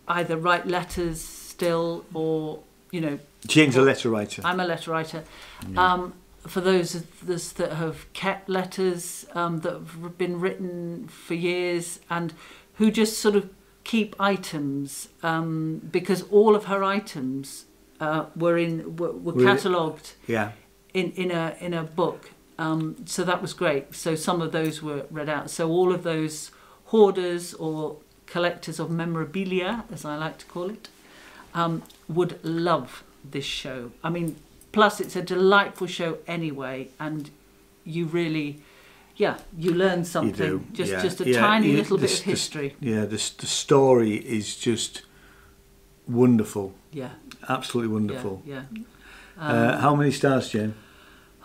[0.09, 2.61] either write letters still or
[2.93, 4.43] you know Jane's a letter writer.
[4.45, 5.25] I'm a letter writer.
[5.77, 6.15] Um,
[6.47, 12.01] for those of us that have kept letters um, that have been written for years
[12.11, 12.35] and
[12.75, 13.49] who just sort of
[13.85, 17.67] keep items um, because all of her items
[18.01, 20.53] uh, were in were, were catalogued Yeah.
[20.95, 22.31] in in a in a book.
[22.59, 23.95] Um, so that was great.
[23.95, 25.51] So some of those were read out.
[25.51, 26.51] So all of those
[26.87, 27.97] hoarders or
[28.27, 30.89] collectors of memorabilia, as I like to call it,
[31.55, 33.91] um, would love this show.
[34.05, 34.37] I mean,
[34.73, 37.31] plus it's a delightful show anyway, and
[37.85, 38.63] you really,
[39.17, 40.47] yeah, you learn something.
[40.47, 40.65] You.
[40.73, 41.03] Just yeah.
[41.03, 42.77] just a Yeah, tiny you- little the bit of the history.
[42.81, 45.03] yeah, the, the story is just
[46.09, 46.75] wonderful.
[46.93, 47.11] Yeah.
[47.49, 48.43] Absolutely wonderful.
[48.45, 48.63] Yeah.
[48.73, 48.83] yeah.
[49.39, 50.75] uh, Um, how many stars, Jane?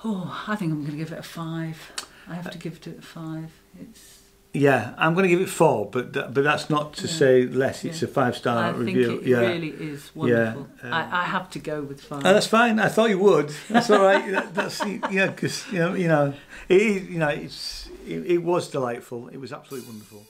[0.04, 1.92] Oh, I think I'm going to give it a five.
[2.28, 3.52] I have to give it a five.
[3.80, 4.17] It's
[4.60, 7.14] Yeah, I'm going to give it four, but th- but that's not to Yeah.
[7.22, 7.86] say less.
[7.86, 8.08] It's Yeah.
[8.10, 9.08] a five star I review.
[9.08, 9.38] think it yeah.
[9.40, 10.68] really is wonderful.
[10.84, 10.96] Yeah.
[11.00, 12.22] I, I have to go with five.
[12.26, 12.80] Oh, that's fine.
[12.80, 13.50] I thought you would.
[13.70, 14.32] That's all right.
[14.32, 16.34] That, that's yeah, because you know, you know,
[16.70, 19.28] it you know, it's it, it was delightful.
[19.30, 20.24] It was absolutely wonderful.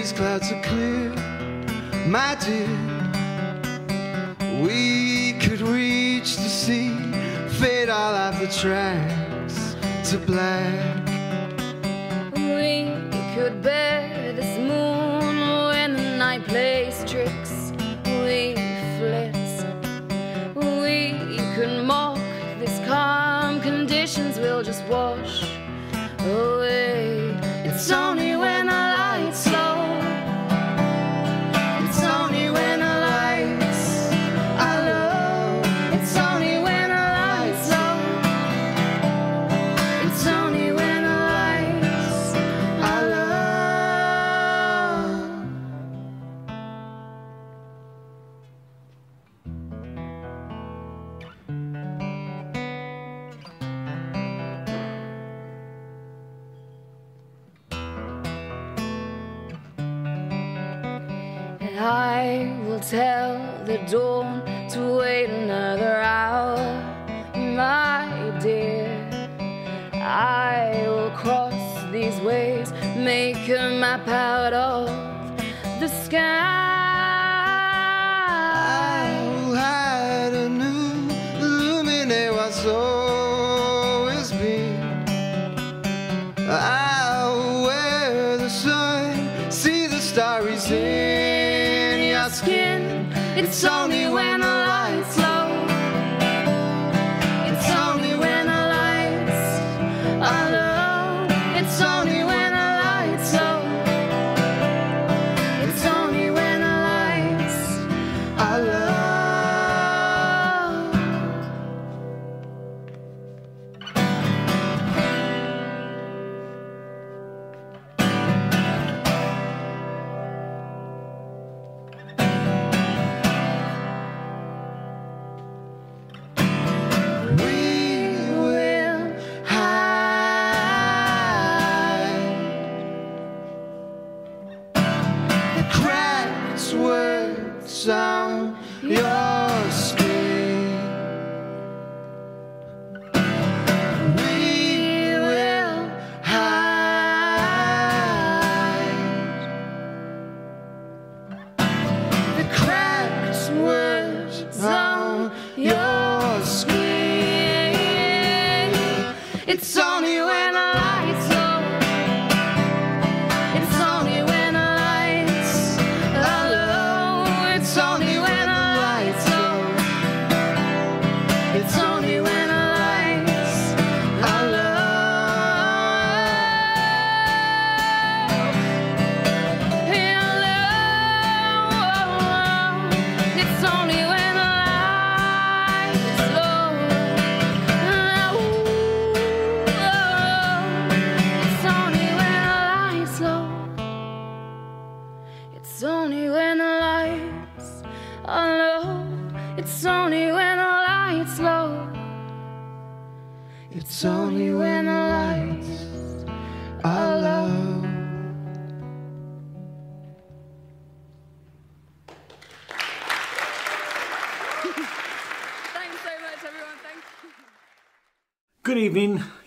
[0.00, 1.10] These clouds are clear,
[2.06, 2.66] my dear.
[4.62, 6.96] We could reach the sea,
[7.58, 9.76] fade all of the tracks
[10.10, 10.69] to black.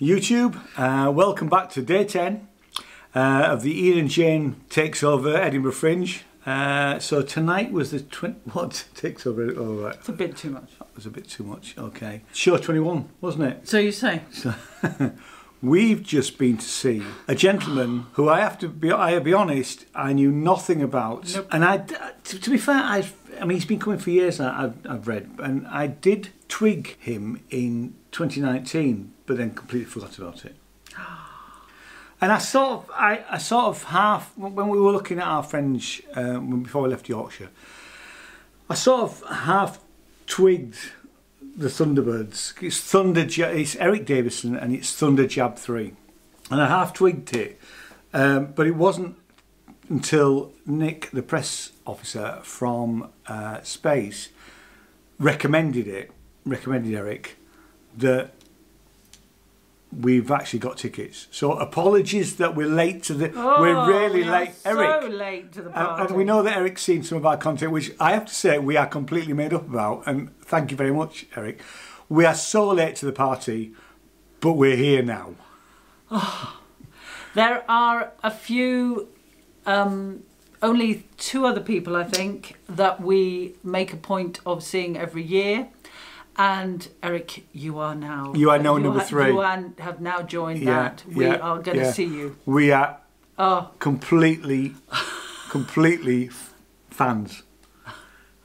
[0.04, 0.60] YouTube.
[0.78, 2.46] Uh, welcome back to day 10
[3.16, 6.24] uh, of the Ian and Jane Takes Over Edinburgh Fringe.
[6.46, 9.50] Uh, so tonight was the twen- what takes over?
[9.56, 10.78] Oh right, It's a bit too much.
[10.78, 11.78] that was a bit too much.
[11.78, 13.66] Okay, show twenty one, wasn't it?
[13.70, 14.24] So you say?
[14.34, 14.54] So
[15.62, 19.86] we've just been to see a gentleman who I have to be I be honest,
[19.96, 21.34] I knew nothing about.
[21.34, 21.48] Nope.
[21.50, 23.08] And I to, to be fair, I
[23.40, 26.98] I mean he's been coming for years I- I've I've read and I did twig
[27.00, 30.56] him in 2019 but then completely forgot about it.
[32.22, 35.44] And I sort of, I, I sort of half when we were looking at our
[35.44, 37.50] French um, before we left Yorkshire,
[38.70, 39.80] I sort of half
[40.26, 40.78] twigged
[41.56, 42.54] the Thunderbards.
[42.62, 45.94] It's Thunder, it's Eric Davison, and it's Thunder Jab Three,
[46.50, 47.60] and I half twigged it,
[48.14, 49.18] um, but it wasn't
[49.90, 54.30] until Nick, the press officer from uh, Space,
[55.20, 56.10] recommended it,
[56.45, 57.38] recommended Eric,
[57.98, 58.32] that
[60.02, 61.28] we've actually got tickets.
[61.32, 63.32] So apologies that we're late to the.
[63.36, 65.11] Oh, we're really we late, so Eric.
[65.11, 66.03] late to the party.
[66.03, 68.60] and we know that Eric's seen some of our content, which I have to say
[68.60, 70.03] we are completely made up about.
[70.06, 71.61] And thank you very much, Eric.
[72.10, 73.74] We are so late to the party,
[74.40, 75.36] but we're here now.
[77.34, 79.10] There are a few,
[79.65, 80.22] um,
[80.61, 85.70] only two other people, I think, that we make a point of seeing every year.
[86.35, 88.34] And Eric, you are now.
[88.34, 89.27] You are now number ha- three.
[89.27, 91.03] You are, have now joined that.
[91.07, 91.91] We yeah, are going to yeah.
[91.91, 92.35] see you.
[92.45, 92.97] We are
[93.38, 94.76] Oh, completely,
[95.49, 96.53] completely f-
[96.89, 97.43] fans.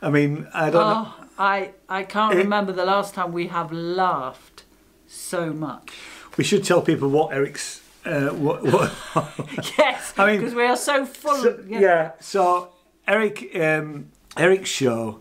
[0.01, 1.09] I mean, I don't know.
[1.09, 4.65] oh I, I can't It- remember the last time we have laughed
[5.06, 5.93] so much.
[6.36, 7.82] We should tell people what Eric's.
[8.05, 8.93] Uh, what, what
[9.78, 11.36] Yes, I mean, because we are so full.
[11.36, 12.12] So, of, yeah.
[12.20, 12.70] So
[13.06, 15.20] Eric, um, Eric's show,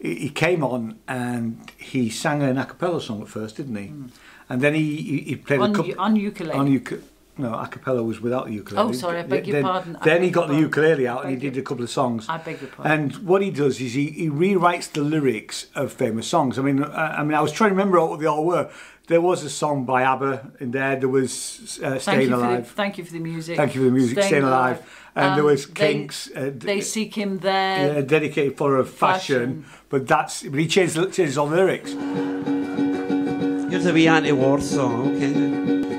[0.00, 3.92] he, came on and he sang an a cappella song at first, didn't he?
[4.48, 5.60] And then he he, he played.
[5.60, 6.58] On a couple on ukulele.
[6.58, 6.68] On
[7.38, 8.88] no, a cappella was without the ukulele.
[8.88, 9.96] Oh, sorry, I beg your then, pardon.
[9.96, 12.26] I Then he got the ukulele out and he did a couple of songs.
[12.28, 12.92] I beg your pardon.
[12.92, 16.58] And what he does is he, he rewrites the lyrics of famous songs.
[16.58, 18.70] I mean, I, I mean, I was trying to remember what they all were.
[19.08, 20.96] There was a song by ABBA in there.
[20.96, 23.56] There was uh, "Staying for the, Alive." thank you for the music.
[23.56, 24.82] Thank you for the music, "Staying Alive."
[25.14, 27.94] And there was they- Kinks, uh, d- they seek him there.
[27.94, 31.92] yeah, dedicated for a fashion, but that's but he changed changed all the lyrics.
[33.70, 35.32] Here's a wee anti-war song, okay?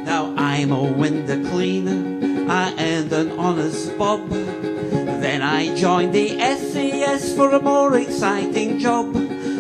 [0.04, 4.30] Now I'm a window cleaner, I and an honest bob.
[4.30, 9.14] Then I joined the SAS for a more exciting job.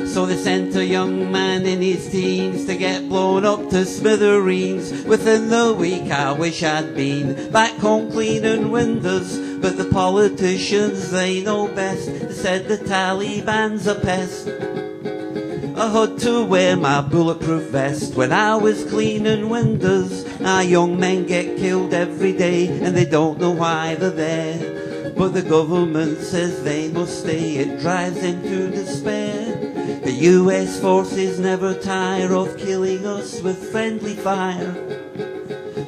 [0.07, 5.03] So they sent a young man in his teens to get blown up to smithereens.
[5.03, 9.46] Within the week I wish I'd been back home cleaning windows.
[9.67, 12.05] But the politicians, they know best.
[12.07, 14.47] They said the Taliban's a pest.
[15.77, 20.25] I had to wear my bulletproof vest when I was cleaning windows.
[20.41, 25.11] Our young men get killed every day and they don't know why they're there.
[25.17, 29.99] But the government says they must stay, it drives them to despair.
[30.01, 34.96] The US forces never tire of killing us with friendly fire.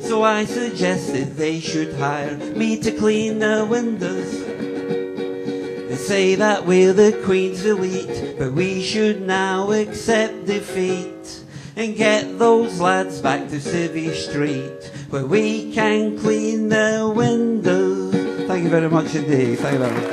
[0.10, 4.44] So I suggested they should hire me to clean their windows.
[4.44, 11.44] They say that we're the Queen's elite, but we should now accept defeat
[11.76, 18.48] and get those lads back to Civvy Street, where we can clean their windows.
[18.48, 19.60] Thank you very much indeed.
[19.60, 20.10] Thank you very much.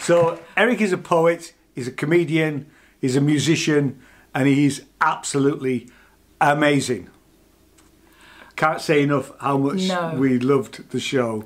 [0.00, 2.66] So Eric is a poet, he's a comedian,
[3.00, 4.00] he's a musician,
[4.34, 5.88] and he's absolutely
[6.40, 7.08] amazing.
[8.56, 10.14] Can't say enough how much No.
[10.16, 11.44] we loved the show.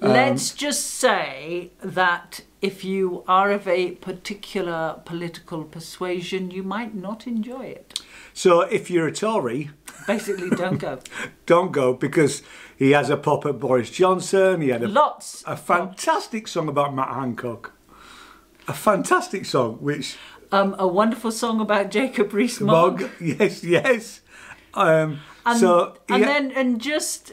[0.00, 6.94] Um, Let's just say that if you are of a particular political persuasion, you might
[6.94, 8.00] not enjoy it.
[8.32, 9.70] so if you're a Tory,
[10.06, 10.98] Basically, don't go.
[11.46, 12.42] don't go because
[12.76, 14.60] he has a pop at Boris Johnson.
[14.60, 15.44] He had a, Lots.
[15.46, 17.72] a fantastic song about Matt Hancock.
[18.66, 20.16] A fantastic song, which
[20.50, 23.00] Um, a wonderful song about Jacob Rees-Mogg.
[23.02, 24.20] Mogg, yes, yes.
[24.74, 27.32] Um, And, so and yeah, then and just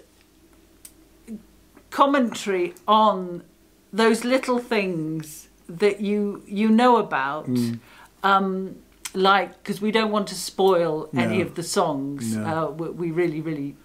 [1.89, 3.43] commentary on
[3.91, 7.79] those little things that you you know about Mm.
[8.23, 8.75] um
[9.13, 12.45] like because we don't want to spoil any of the songs No.
[12.45, 13.75] uh, we, we really really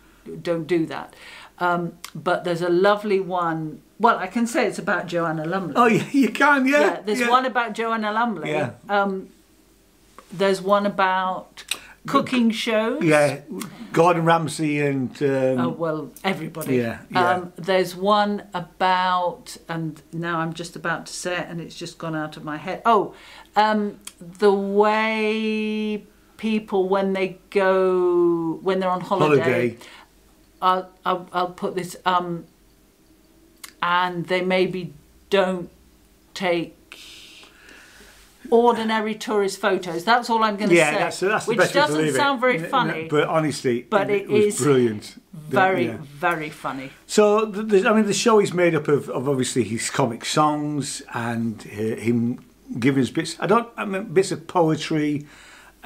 [0.43, 1.15] don't do that
[1.59, 5.87] um but there's a lovely one well i can say it's about joanna lumley oh
[5.87, 6.81] yeah, you can, yeah.
[6.81, 7.31] yeah there's yeah.
[7.31, 8.71] one about joanna lumley Yeah.
[8.89, 9.29] um
[10.33, 11.65] there's one about
[12.07, 13.41] cooking shows Yeah,
[13.93, 16.77] Gordon Ramsay and um, Oh well, everybody.
[16.77, 17.31] Yeah, yeah.
[17.31, 21.99] Um, there's one about, and now I'm just about to say it, and it's just
[21.99, 22.83] gone out of my head.
[22.85, 23.15] Oh,
[23.57, 26.05] um, the way
[26.37, 29.41] people when they go when they're on holiday.
[29.41, 29.79] Holiday.
[30.61, 32.47] I'll, I'll I'll put this um,
[33.83, 34.95] and they maybe
[35.29, 35.71] don't
[36.33, 36.84] take
[38.55, 40.05] ordinary tourist photos.
[40.05, 40.99] That's all I'm going to yeah, say.
[40.99, 42.19] that's, that's the which best way to doesn't leave it.
[42.19, 45.05] sound very funny, But honestly, but it, it was brilliant.
[45.33, 45.99] very Yeah.
[46.29, 46.91] very funny.
[47.07, 50.25] So, the, the, I mean, the show is made up of, of obviously his comic
[50.25, 52.45] songs and uh, him
[52.79, 53.37] giving us bits.
[53.41, 55.27] I don't, I mean, bits of poetry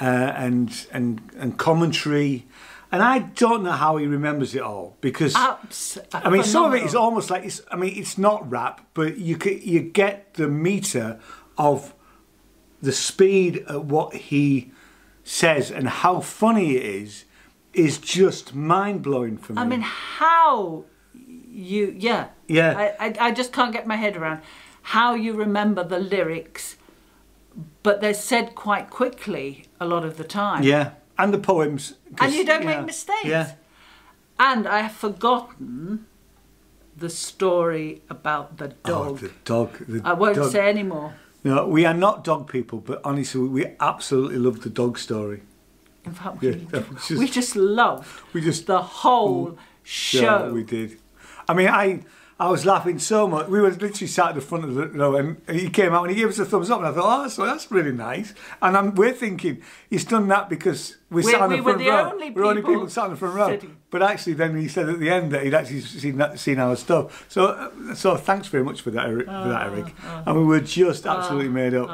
[0.00, 0.04] uh,
[0.46, 2.44] and and and commentary.
[2.90, 6.74] And I don't know how he remembers it all because Abs- I mean, some of
[6.74, 7.60] it is almost like it's.
[7.70, 9.36] I mean, it's not rap, but you
[9.74, 11.18] you get the meter
[11.56, 11.92] of
[12.80, 14.70] the speed at what he
[15.24, 17.24] says and how funny it is
[17.74, 19.60] is just mind blowing for me.
[19.60, 22.28] I mean, how you, yeah.
[22.46, 22.94] Yeah.
[22.98, 24.40] I, I, I just can't get my head around
[24.82, 26.76] how you remember the lyrics,
[27.82, 30.62] but they're said quite quickly a lot of the time.
[30.62, 33.24] yeah, and the poems, And you don't yeah, make mistakes.
[33.24, 33.52] Yeah,
[34.38, 36.06] And I have forgotten
[36.96, 39.18] the story about the oh, dog.
[39.18, 39.72] the dog.
[39.86, 40.52] The I won't dog.
[40.52, 41.14] say any more.
[41.44, 45.42] No, we are not dog people, but honestly, we absolutely love the dog story.
[46.04, 50.46] In fact, we, Yeah, just- we just love We just the whole mm, show.
[50.46, 50.98] Yeah, we did.
[51.48, 52.02] I mean, I
[52.40, 53.48] I was laughing so much.
[53.48, 56.10] We were literally sat at the front of the row, and he came out and
[56.14, 58.32] he gave us a thumbs up, and I thought, oh, that's, that's really nice.
[58.62, 59.60] And I'm, we're thinking
[59.90, 62.10] he's done that because we We- sat on we the were front the row.
[62.12, 63.48] only we're only people people sat on the front row.
[63.48, 63.76] sitting.
[63.90, 66.76] But actually, then he said at the end that he'd actually seen that, seen our
[66.76, 67.24] stuff.
[67.30, 69.24] So, uh, so thanks very much for that, Eric.
[69.24, 69.94] for that, Eric.
[70.26, 71.88] and we were just absolutely made up.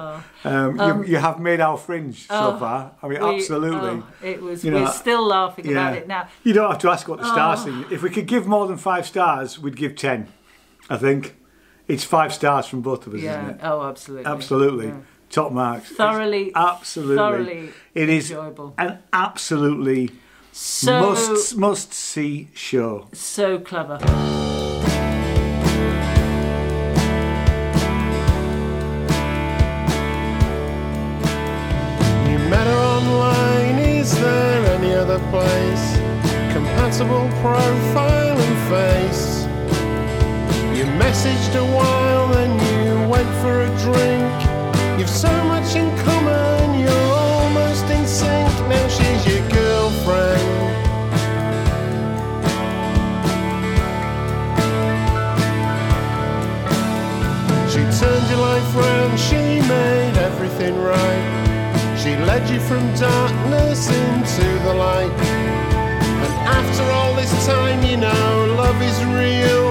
[0.45, 2.93] um, Um, you, you have made our fringe so Oh, far.
[3.01, 4.03] I mean, we- absolutely.
[4.03, 4.65] oh, it was.
[4.65, 6.27] You know, we're still laughing about it now.
[6.43, 7.65] You don't have to ask what the stars Oh.
[7.67, 7.85] thing.
[7.93, 10.27] If we could give more than five stars, we'd give ten.
[10.91, 11.37] I think
[11.87, 13.41] it's five stars from both of us, Yeah.
[13.41, 13.61] isn't it?
[13.63, 14.27] Oh, absolutely.
[14.33, 14.95] Absolutely, Yeah.
[15.31, 15.91] top marks.
[15.91, 18.75] It's Thoroughly, absolutely, thoroughly It is enjoyable.
[18.79, 20.11] an absolutely
[20.57, 23.09] So- must must see show.
[23.13, 23.99] So clever.
[32.31, 35.85] You met her online, is there any other place?
[36.53, 39.45] Compatible profile and face.
[40.79, 42.53] You messaged a while, then
[42.87, 44.33] you went for a drink.
[45.01, 45.44] You've so
[60.55, 61.99] everything right.
[61.99, 65.11] She led you from darkness into the light.
[65.11, 69.65] And after all this time, you know love is real.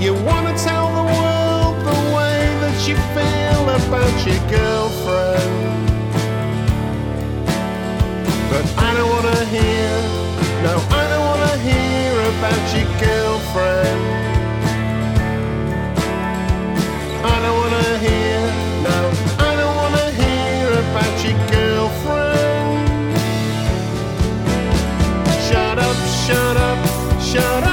[0.00, 5.88] You wanna tell the world the way that you feel about your girlfriend.
[8.50, 9.90] But I don't wanna hear,
[10.64, 14.27] no, I don't wanna hear about your girlfriend.
[26.28, 27.67] Shut up, shut up,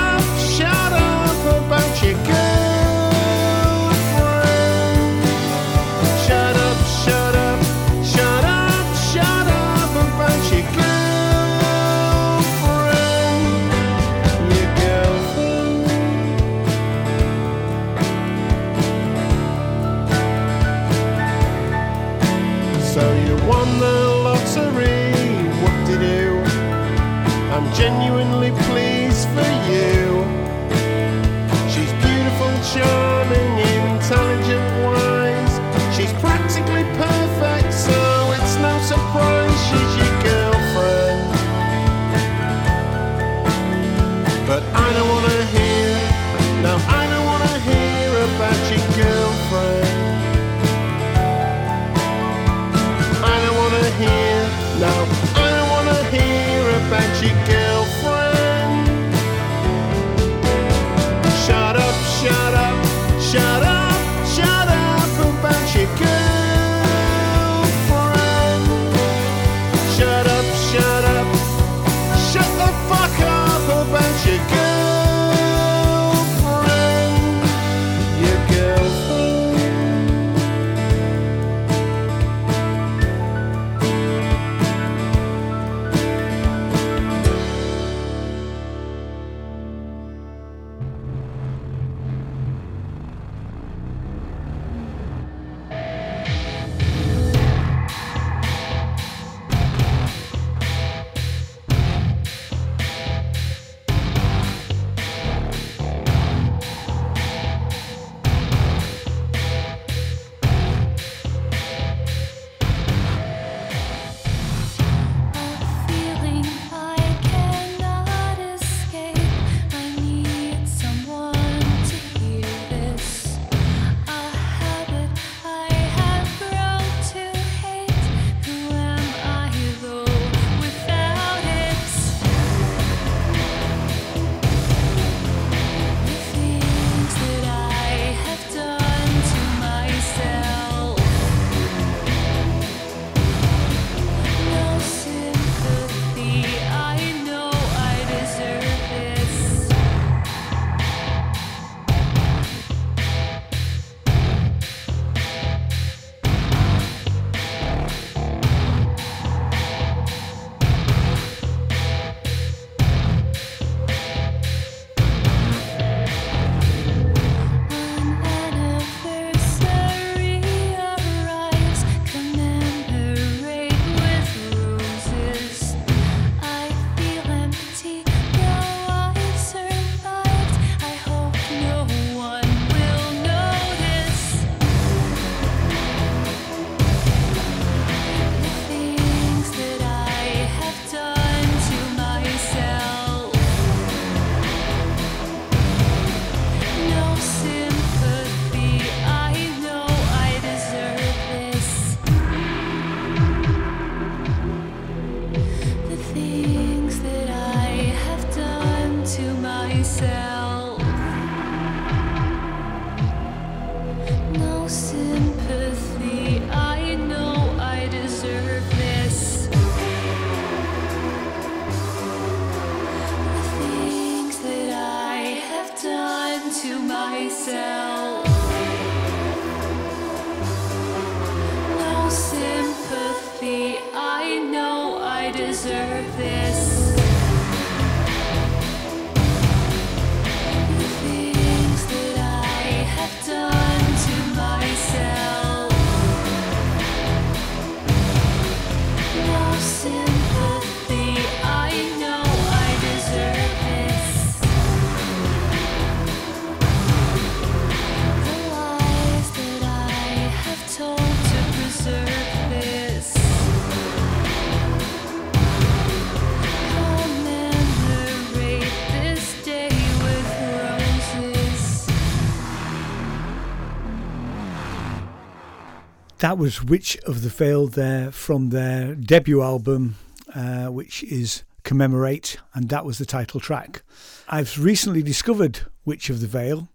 [276.25, 279.97] That was Witch of the Veil there from their debut album,
[280.33, 283.83] uh, which is Commemorate, and that was the title track.
[284.27, 286.67] I've recently discovered Witch of the Veil.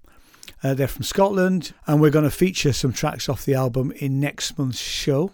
[0.63, 4.21] Uh, they're from Scotland, and we're going to feature some tracks off the album in
[4.21, 5.33] next month's show.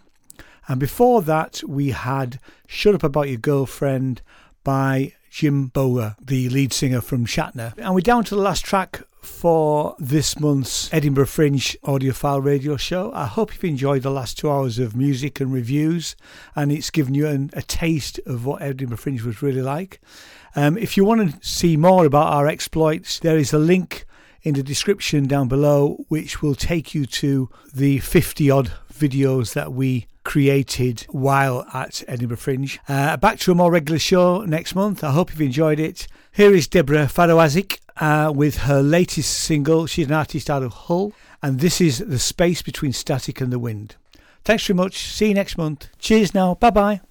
[0.67, 4.23] And before that, we had Shut Up About Your Girlfriend
[4.63, 7.77] by Jim Bower, the lead singer from Shatner.
[7.77, 13.11] And we're down to the last track for this month's Edinburgh Fringe audiophile radio show.
[13.13, 16.15] I hope you've enjoyed the last two hours of music and reviews,
[16.55, 19.99] and it's given you an, a taste of what Edinburgh Fringe was really like.
[20.55, 24.05] Um, if you want to see more about our exploits, there is a link
[24.41, 29.73] in the description down below which will take you to the 50 odd videos that
[29.73, 32.79] we created while at Edinburgh Fringe.
[32.87, 35.03] Uh, back to a more regular show next month.
[35.03, 36.07] I hope you've enjoyed it.
[36.31, 39.85] Here is Deborah Faroazic uh, with her latest single.
[39.85, 43.59] She's an artist out of Hull, and this is The Space Between Static and the
[43.59, 43.95] Wind.
[44.43, 44.97] Thanks very much.
[44.97, 45.89] See you next month.
[45.99, 46.55] Cheers now.
[46.55, 47.01] Bye bye.